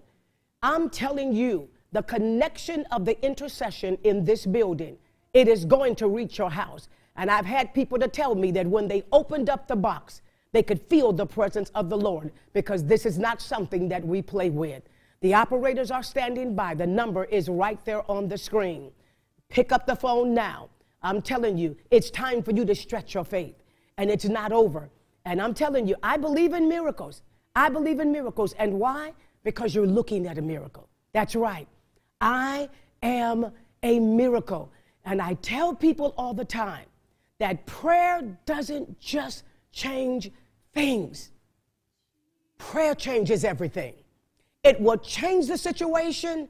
I'm 0.63 0.91
telling 0.91 1.33
you 1.33 1.69
the 1.93 2.03
connection 2.03 2.85
of 2.91 3.05
the 3.05 3.23
intercession 3.25 3.99
in 4.05 4.25
this 4.25 4.47
building, 4.47 4.99
it 5.33 5.49
is 5.49 5.65
going 5.65 5.95
to 5.97 6.09
reach 6.09 6.39
your 6.39 6.51
house. 6.51 6.89
And 7.17 7.31
I've 7.31 7.47
had 7.47 7.75
people 7.75 7.99
to 7.99 8.09
tell 8.09 8.35
me 8.35 8.51
that 8.53 8.67
when 8.67 8.89
they 8.89 9.05
opened 9.13 9.51
up 9.51 9.67
the 9.67 9.77
box, 9.77 10.23
they 10.53 10.63
could 10.63 10.81
feel 10.89 11.13
the 11.13 11.27
presence 11.27 11.71
of 11.75 11.91
the 11.91 11.97
Lord 11.97 12.33
because 12.53 12.85
this 12.85 13.05
is 13.05 13.19
not 13.19 13.41
something 13.41 13.89
that 13.89 14.05
we 14.05 14.23
play 14.23 14.51
with. 14.51 14.83
The 15.21 15.35
operators 15.35 15.91
are 15.91 16.03
standing 16.03 16.55
by. 16.55 16.75
The 16.75 16.87
number 16.87 17.25
is 17.25 17.49
right 17.49 17.83
there 17.85 18.09
on 18.11 18.29
the 18.29 18.39
screen. 18.39 18.93
Pick 19.49 19.73
up 19.73 19.87
the 19.87 19.97
phone 19.97 20.33
now. 20.33 20.69
I'm 21.03 21.23
telling 21.23 21.59
you, 21.59 21.77
it's 21.91 22.11
time 22.11 22.43
for 22.43 22.53
you 22.53 22.65
to 22.65 22.75
stretch 22.75 23.15
your 23.15 23.25
faith, 23.25 23.55
and 23.99 24.11
it's 24.11 24.25
not 24.25 24.53
over. 24.53 24.91
And 25.25 25.41
I'm 25.41 25.55
telling 25.55 25.87
you, 25.87 25.97
I 26.03 26.17
believe 26.17 26.55
in 26.55 26.69
miracles. 26.69 27.23
I 27.55 27.69
believe 27.69 28.01
in 28.01 28.13
miracles. 28.13 28.53
And 28.55 28.75
why? 28.79 29.13
Because 29.43 29.75
you're 29.75 29.87
looking 29.87 30.27
at 30.27 30.39
a 30.39 30.43
miracle. 30.43 30.89
That's 31.13 31.35
right. 31.35 31.69
I 32.21 32.69
am 33.03 33.53
a 33.83 33.99
miracle. 33.99 34.71
And 35.05 35.23
I 35.23 35.35
tell 35.35 35.75
people 35.75 36.15
all 36.17 36.35
the 36.35 36.45
time 36.45 36.87
that 37.39 37.65
prayer 37.67 38.23
doesn't 38.47 39.01
just 39.01 39.45
change 39.73 40.31
things. 40.75 41.31
Prayer 42.59 42.95
changes 42.95 43.45
everything. 43.45 43.95
It 44.65 44.81
will 44.81 44.99
change 44.99 45.47
the 45.47 45.57
situation 45.57 46.49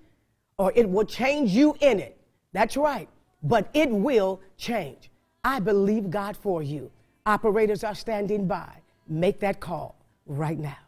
or 0.57 0.73
it 0.75 0.89
will 0.89 1.05
change 1.05 1.53
you 1.53 1.77
in 1.81 2.01
it. 2.01 2.19
That's 2.53 2.77
right. 2.77 3.09
But 3.43 3.69
it 3.75 3.91
will 3.91 4.41
change. 4.57 5.11
I 5.45 5.61
believe 5.61 6.11
God 6.11 6.37
for 6.37 6.63
you. 6.63 6.91
Operators 7.27 7.85
are 7.85 7.95
standing 7.95 8.47
by. 8.49 8.73
Make 9.07 9.39
that 9.41 9.61
call 9.61 9.95
right 10.27 10.59
now. 10.59 10.88